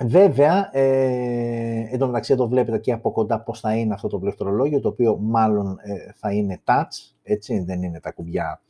[0.00, 4.18] Βέβαια, ε, εν τω μεταξύ εδώ βλέπετε και από κοντά πώς θα είναι αυτό το
[4.18, 8.60] πληκτρολόγιο, το οποίο μάλλον ε, θα είναι touch, έτσι, δεν είναι τα κουμπιά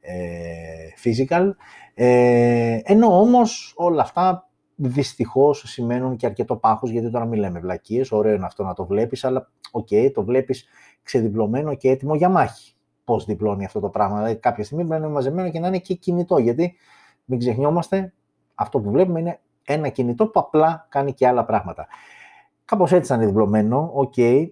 [0.00, 1.50] ε, physical.
[1.94, 8.34] Ε, ενώ όμως όλα αυτά δυστυχώς σημαίνουν και αρκετό πάχος, γιατί τώρα μιλάμε βλακείες, ωραίο
[8.34, 10.66] είναι αυτό να το βλέπεις, αλλά OK, okay, το βλέπεις
[11.02, 12.74] ξεδιπλωμένο και έτοιμο για μάχη.
[13.04, 15.78] Πώς διπλώνει αυτό το πράγμα, δηλαδή κάποια στιγμή πρέπει να είναι μαζεμένο και να είναι
[15.78, 16.74] και κινητό, γιατί
[17.24, 18.12] μην ξεχνιόμαστε,
[18.54, 21.86] αυτό που βλέπουμε είναι ένα κινητό που απλά κάνει και άλλα πράγματα.
[22.64, 24.50] Κάπως έτσι ήταν διπλωμένο, OK, okay,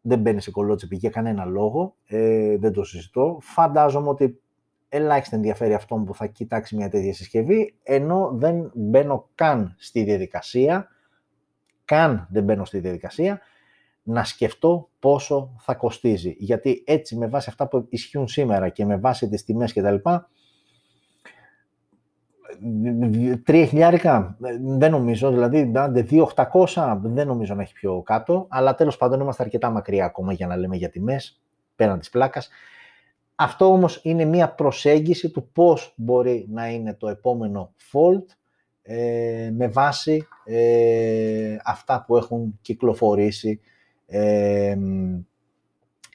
[0.00, 3.38] δεν μπαίνει σε κωλότσεπη για κανένα λόγο, ε, δεν το συζητώ.
[3.40, 4.40] Φαντάζομαι ότι
[4.94, 10.88] ελάχιστα ενδιαφέρει αυτόν που θα κοιτάξει μια τέτοια συσκευή, ενώ δεν μπαίνω καν στη διαδικασία,
[11.84, 13.40] καν δεν μπαίνω στη διαδικασία,
[14.02, 16.34] να σκεφτώ πόσο θα κοστίζει.
[16.38, 19.94] Γιατί έτσι με βάση αυτά που ισχύουν σήμερα και με βάση τις τιμές κτλ,
[23.44, 29.20] Τρία χιλιάρικα, δεν νομίζω, δηλαδή 2.800 δεν νομίζω να έχει πιο κάτω, αλλά τέλος πάντων
[29.20, 31.42] είμαστε αρκετά μακριά ακόμα για να λέμε για τιμές,
[31.76, 32.48] πέραν της πλάκας.
[33.34, 38.24] Αυτό όμως είναι μία προσέγγιση του πώς μπορεί να είναι το επόμενο Fold
[38.82, 43.60] ε, με βάση ε, αυτά που έχουν κυκλοφορήσει
[44.06, 44.76] ε,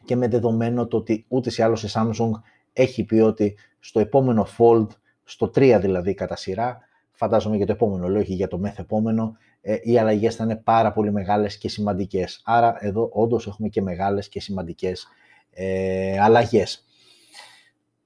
[0.06, 2.32] και με δεδομένο το ότι ούτε ή άλλως η Samsung
[2.74, 4.88] έχει πει ότι στο επόμενο Fold
[5.24, 6.80] στο 3 δηλαδή κατά σειρά,
[7.12, 11.12] φαντάζομαι για το επόμενο, λέω για το μεθεπόμενο, ε, οι αλλαγές θα είναι πάρα πολύ
[11.12, 12.42] μεγάλες και σημαντικές.
[12.46, 15.08] Άρα εδώ όντως έχουμε και μεγάλες και σημαντικές
[15.52, 16.88] ε, αλλαγές.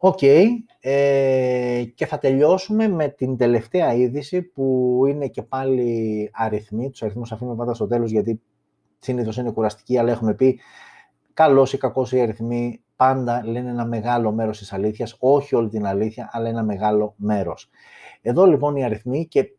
[0.06, 0.22] Οκ,
[0.80, 6.90] ε, και θα τελειώσουμε με την τελευταία είδηση που είναι και πάλι αριθμοί.
[6.90, 8.42] Τους αριθμούς αφήνουμε πάντα στο τέλος γιατί
[9.00, 10.60] συνήθως είναι κουραστικοί, αλλά έχουμε πει
[11.34, 15.86] καλώς ή κακώς οι αριθμοί πάντα λένε ένα μεγάλο μέρος της αλήθειας, όχι όλη την
[15.86, 17.70] αλήθεια, αλλά ένα μεγάλο μέρος.
[18.22, 19.56] Εδώ λοιπόν οι αριθμοί και,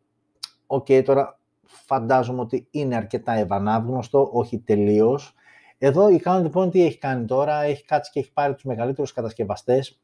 [0.67, 5.35] OK, okay, τώρα φαντάζομαι ότι είναι αρκετά ευανάγνωστο, όχι τελείως.
[5.79, 9.13] Εδώ η Canon λοιπόν τι έχει κάνει τώρα, έχει κάτσει και έχει πάρει τους μεγαλύτερους
[9.13, 9.99] κατασκευαστές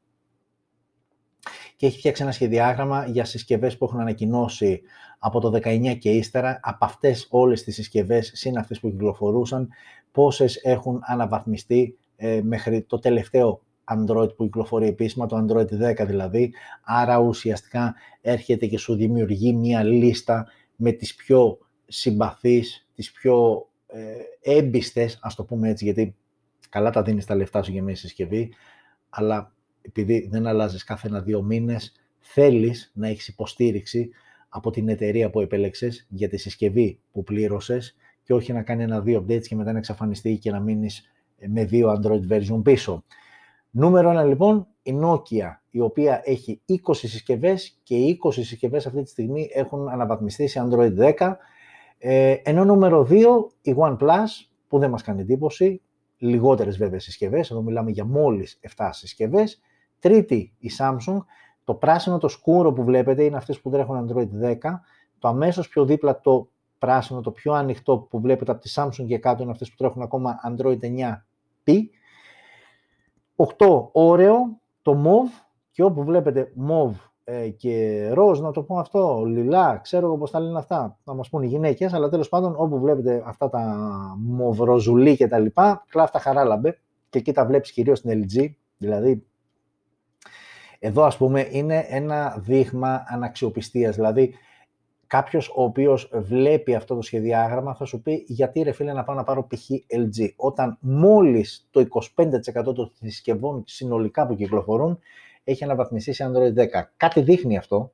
[1.77, 4.81] και έχει φτιάξει ένα σχεδιάγραμμα για συσκευές που έχουν ανακοινώσει
[5.19, 9.69] από το 19 και ύστερα, από αυτές όλες τις συσκευές, συν αυτές που κυκλοφορούσαν,
[10.13, 16.53] πόσες έχουν αναβαθμιστεί ε, μέχρι το τελευταίο Android που κυκλοφορεί επίσημα, το Android 10 δηλαδή,
[16.83, 24.57] άρα ουσιαστικά έρχεται και σου δημιουργεί μία λίστα με τις πιο συμπαθείς, τις πιο ε,
[24.57, 26.15] έμπιστες, ας το πούμε έτσι, γιατί
[26.69, 28.53] καλά τα δίνεις τα λεφτά σου για μια συσκευή,
[29.09, 29.53] αλλά
[29.83, 34.11] επειδή δεν αλλάζεις κάθε ένα-δύο μήνες, θέλεις να έχεις υποστήριξη
[34.49, 39.25] από την εταιρεία που επέλεξες για τη συσκευή που πλήρωσες και όχι να κάνει ένα-δύο
[39.25, 41.11] updates και μετά να εξαφανιστεί και να μείνεις
[41.47, 43.05] με δύο Android version πίσω.
[43.71, 49.03] Νούμερο ένα λοιπόν, η Nokia, η οποία έχει 20 συσκευές και οι 20 συσκευές αυτή
[49.03, 51.37] τη στιγμή έχουν αναβαθμιστεί σε Android 10.
[51.99, 53.25] Ε, ενώ νούμερο 2,
[53.63, 54.27] η OnePlus,
[54.69, 55.83] που δεν μας κάνει εντύπωση,
[56.19, 59.61] λιγότερες βέβαια συσκευές, εδώ μιλάμε για μόλις 7 συσκευές.
[60.01, 61.19] Τρίτη, η Samsung,
[61.65, 64.57] το πράσινο, το σκούρο που βλέπετε είναι αυτές που τρέχουν Android 10,
[65.19, 66.49] το αμέσως πιο δίπλα το
[66.79, 70.03] πράσινο, το πιο ανοιχτό που βλέπετε από τη Samsung και κάτω είναι αυτές που τρέχουν
[70.03, 71.73] ακόμα Android 9P.
[73.59, 76.93] 8, ωραίο, το MOV και όπου βλέπετε MOV
[77.25, 81.15] ε, και ροζ, να το πω αυτό, λιλά, ξέρω εγώ πώς τα λένε αυτά, να
[81.15, 83.65] μας πούν οι γυναίκες, αλλά τέλος πάντων όπου βλέπετε αυτά τα
[84.19, 86.79] μοβροζουλί και τα λοιπά, κλάφτα χαράλαμπε
[87.11, 89.25] και εκεί τα βλέπεις κυρίως στην LG, δηλαδή
[90.83, 94.35] εδώ ας πούμε είναι ένα δείγμα αναξιοπιστίας, δηλαδή
[95.07, 99.17] κάποιος ο οποίος βλέπει αυτό το σχεδιάγραμμα θα σου πει γιατί ρε φίλε να πάω
[99.17, 99.71] να πάρω π.χ.
[99.97, 101.87] LG, όταν μόλις το
[102.61, 104.99] 25% των συσκευών συνολικά που κυκλοφορούν
[105.45, 106.67] έχει αναβαθμιστεί σε Android 10.
[106.97, 107.93] Κάτι δείχνει αυτό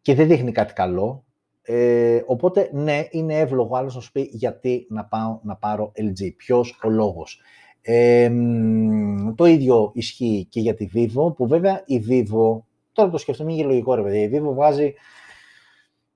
[0.00, 1.24] και δεν δείχνει κάτι καλό.
[1.62, 6.34] Ε, οπότε, ναι, είναι εύλογο άλλος να σου πει γιατί να πάω να πάρω LG.
[6.36, 7.40] Ποιος ο λόγος.
[7.86, 8.30] Ε,
[9.34, 12.58] το ίδιο ισχύει και για τη Vivo, που βέβαια η Vivo,
[12.92, 14.94] τώρα το σκεφτούμε είναι λογικό ρε παιδιά, η Vivo βγάζει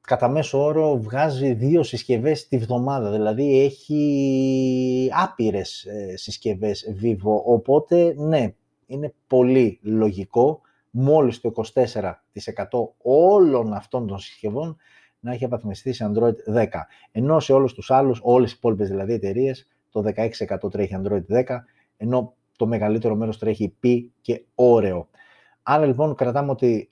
[0.00, 8.14] κατά μέσο όρο βγάζει δύο συσκευές τη βδομάδα, δηλαδή έχει άπειρες ε, συσκευές Vivo, οπότε
[8.16, 8.54] ναι,
[8.86, 10.60] είναι πολύ λογικό
[10.90, 12.04] μόλις το 24%
[13.02, 14.76] όλων αυτών των συσκευών
[15.20, 16.66] να έχει απαθμιστεί σε Android 10.
[17.12, 20.02] Ενώ σε όλους τους άλλους, όλες οι υπόλοιπες δηλαδή εταιρείες, το
[20.64, 21.44] 16% τρέχει Android 10,
[21.96, 25.04] ενώ το μεγαλύτερο μέρος τρέχει P και Oreo.
[25.62, 26.90] Άρα λοιπόν κρατάμε ότι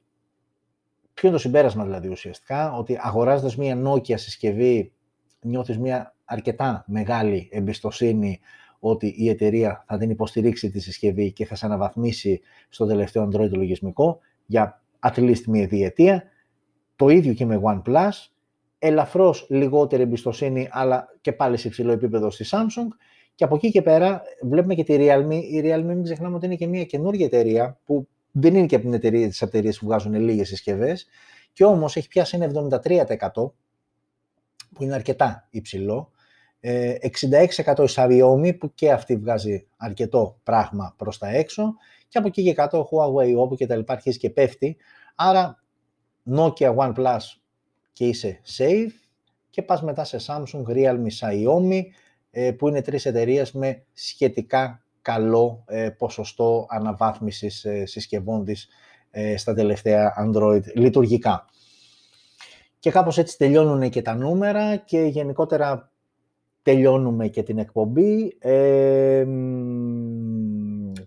[1.14, 4.92] ποιο είναι το συμπέρασμα δηλαδή ουσιαστικά, ότι αγοράζοντας μία Nokia συσκευή
[5.40, 8.40] νιώθεις μία αρκετά μεγάλη εμπιστοσύνη
[8.78, 13.50] ότι η εταιρεία θα την υποστηρίξει τη συσκευή και θα σε αναβαθμίσει στο τελευταίο Android
[13.50, 16.22] λογισμικό για at least μία διετία.
[16.96, 18.10] Το ίδιο και με OnePlus,
[18.86, 22.88] ελαφρώς λιγότερη εμπιστοσύνη, αλλά και πάλι σε υψηλό επίπεδο στη Samsung.
[23.34, 25.40] Και από εκεί και πέρα βλέπουμε και τη Realme.
[25.50, 28.84] Η Realme μην ξεχνάμε ότι είναι και μια καινούργια εταιρεία που δεν είναι και από
[28.84, 31.06] την εταιρεία, τις εταιρείες που βγάζουν λίγες συσκευές
[31.52, 33.28] και όμως έχει πιάσει ένα 73%
[34.72, 36.10] που είναι αρκετά υψηλό
[36.60, 41.74] 66% η Xiaomi που και αυτή βγάζει αρκετό πράγμα προς τα έξω
[42.08, 44.76] και από εκεί και κάτω Huawei όπου και τα λοιπά αρχίζει και πέφτει
[45.14, 45.62] άρα
[46.36, 47.18] Nokia OnePlus
[47.96, 48.92] και είσαι safe
[49.50, 51.80] και πας μετά σε Samsung, Realme, Xiaomi
[52.30, 58.68] ε, που είναι τρεις εταιρείες με σχετικά καλό ε, ποσοστό αναβάθμισης ε, συσκευών της
[59.36, 61.44] στα τελευταία Android λειτουργικά.
[62.78, 65.90] Και κάπως έτσι τελειώνουν και τα νούμερα και γενικότερα
[66.62, 68.36] τελειώνουμε και την εκπομπή.
[68.38, 69.26] Ε,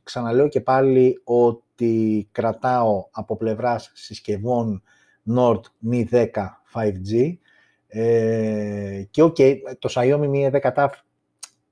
[0.03, 4.83] ξαναλέω και πάλι ότι κρατάω από πλευράς συσκευών
[5.35, 5.61] Nord
[5.91, 6.27] Mi 10
[6.73, 7.33] 5G
[7.87, 10.89] ε, και okay, το Xiaomi Mi 10 TAF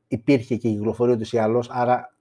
[0.08, 2.14] υπήρχε και κυκλοφορεί ούτως ή άλλως, άρα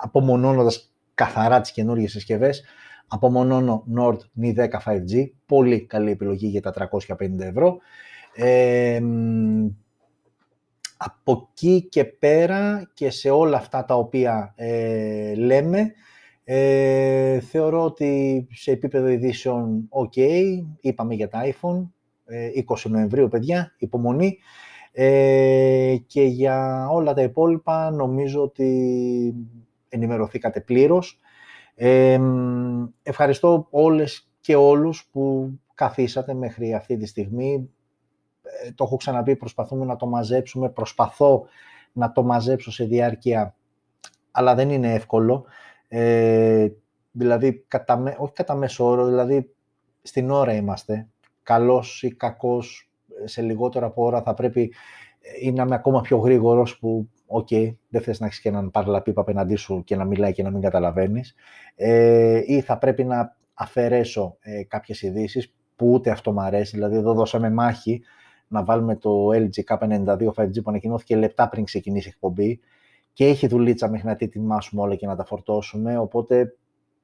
[0.00, 2.64] απομονώνοντας καθαρά τις καινούργιες συσκευές,
[3.08, 7.78] απομονώνω Nord Mi 10 5G, πολύ καλή επιλογή για τα 350 ευρώ.
[8.34, 9.00] Ε,
[10.96, 15.92] από εκεί και πέρα και σε όλα αυτά τα οποία ε, λέμε,
[16.52, 20.18] ε, θεωρώ ότι σε επίπεδο ειδήσεων ok,
[20.80, 21.88] είπαμε για τα iPhone,
[22.66, 24.38] 20 ε, Νοεμβρίου παιδιά, υπομονή,
[24.92, 29.34] ε, και για όλα τα υπόλοιπα νομίζω ότι
[29.88, 31.18] ενημερωθήκατε πλήρως.
[33.02, 37.70] ευχαριστώ όλες και όλους που καθίσατε μέχρι αυτή τη στιγμή
[38.42, 41.46] ε, το έχω ξαναπεί, προσπαθούμε να το μαζέψουμε, προσπαθώ
[41.92, 43.54] να το μαζέψω σε διάρκεια,
[44.30, 45.44] αλλά δεν είναι εύκολο.
[45.92, 46.68] Ε,
[47.10, 49.54] δηλαδή, κατά, όχι κατά μέσο όρο, δηλαδή
[50.02, 51.08] στην ώρα είμαστε.
[51.42, 52.90] Καλώς ή κακώς,
[53.24, 54.72] σε λιγότερο από ώρα θα πρέπει
[55.20, 58.48] ε, ή να είμαι ακόμα πιο γρήγορος που OK, okay, δεν θες να έχεις και
[58.48, 61.34] έναν παρλαπίπα απέναντί σου και να μιλάει και να μην καταλαβαίνεις.
[61.74, 66.76] Ε, ή θα πρέπει να αφαιρέσω ε, κάποιες ειδήσεις που ούτε αυτό μου αρέσει.
[66.76, 68.02] Δηλαδή, εδώ δώσαμε μάχη
[68.48, 72.60] να βάλουμε το LG K92 5G που ανακοινώθηκε λεπτά πριν ξεκινήσει η εκπομπή
[73.20, 76.56] και έχει δουλίτσα μέχρι να τα ετοιμάσουμε όλα και να τα φορτώσουμε, οπότε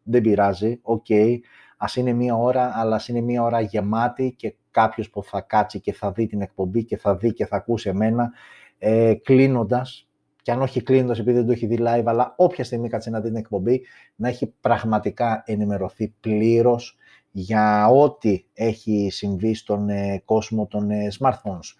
[0.03, 1.39] δεν πειράζει, OK, okay.
[1.77, 5.81] ας είναι μία ώρα, αλλά ας είναι μία ώρα γεμάτη και κάποιος που θα κάτσει
[5.81, 8.33] και θα δει την εκπομπή και θα δει και θα ακούσει εμένα,
[8.79, 10.09] ε, κλείνοντας,
[10.43, 13.21] και αν όχι κλείνοντας επειδή δεν το έχει δει live, αλλά όποια στιγμή κάτσει να
[13.21, 13.83] δει την εκπομπή,
[14.17, 16.97] να έχει πραγματικά ενημερωθεί πλήρως
[17.31, 21.75] για ό,τι έχει συμβεί στον ε, κόσμο των ε, smartphones.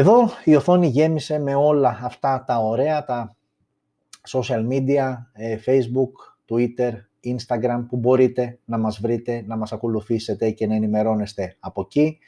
[0.00, 3.36] Εδώ η οθόνη γέμισε με όλα αυτά τα ωραία, τα
[4.28, 6.12] social media, ε, Facebook,
[6.50, 6.92] Twitter,
[7.24, 12.18] Instagram, που μπορείτε να μας βρείτε, να μας ακολουθήσετε και να ενημερώνεστε από εκεί.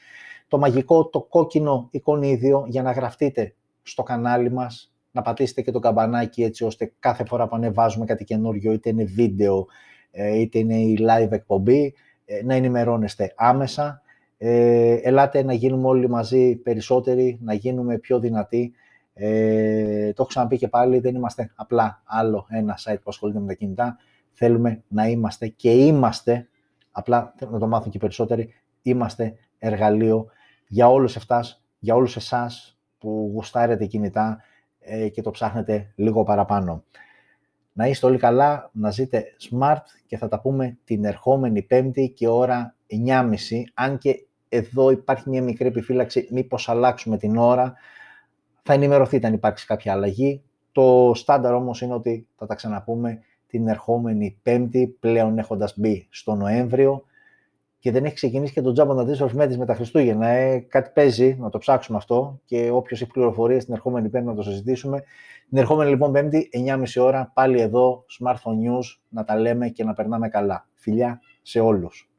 [0.47, 5.79] το μαγικό, το κόκκινο εικονίδιο για να γραφτείτε στο κανάλι μας, να πατήσετε και το
[5.79, 9.67] καμπανάκι έτσι ώστε κάθε φορά που ανεβάζουμε κάτι καινούριο, είτε είναι βίντεο,
[10.11, 11.93] ε, είτε είναι η live εκπομπή,
[12.25, 14.01] ε, να ενημερώνεστε άμεσα.
[14.45, 18.73] Ε, ελάτε να γίνουμε όλοι μαζί περισσότεροι, να γίνουμε πιο δυνατοί.
[19.13, 23.47] Ε, το έχω ξαναπεί και πάλι, δεν είμαστε απλά άλλο ένα site που ασχολείται με
[23.47, 23.97] τα κινητά.
[24.31, 26.47] Θέλουμε να είμαστε και είμαστε,
[26.91, 30.25] απλά να το μάθουν και περισσότεροι, είμαστε εργαλείο
[30.67, 34.41] για όλους εφτάς, για όλους εσάς που γουστάρετε κινητά
[34.79, 36.83] ε, και το ψάχνετε λίγο παραπάνω.
[37.73, 42.27] Να είστε όλοι καλά, να ζείτε smart και θα τα πούμε την ερχόμενη πέμπτη και
[42.27, 42.75] ώρα
[43.07, 43.35] 9.30,
[43.73, 47.73] αν και εδώ υπάρχει μια μικρή επιφύλαξη μήπως αλλάξουμε την ώρα.
[48.61, 50.43] Θα ενημερωθείτε αν υπάρξει κάποια αλλαγή.
[50.71, 56.35] Το στάνταρ όμως είναι ότι θα τα ξαναπούμε την ερχόμενη πέμπτη, πλέον έχοντας μπει στο
[56.35, 57.03] Νοέμβριο
[57.79, 60.27] και δεν έχει ξεκινήσει και το τζάμπο να δεις ορφημέτης με τα Χριστούγεννα.
[60.27, 64.35] Ε, κάτι παίζει, να το ψάξουμε αυτό και όποιος έχει πληροφορίες την ερχόμενη Πέμπτη να
[64.35, 65.03] το συζητήσουμε.
[65.49, 69.93] Την ερχόμενη λοιπόν Πέμπτη, 9.30 ώρα, πάλι εδώ, Smartphone News, να τα λέμε και να
[69.93, 70.67] περνάμε καλά.
[70.73, 72.12] Φιλιά σε όλους.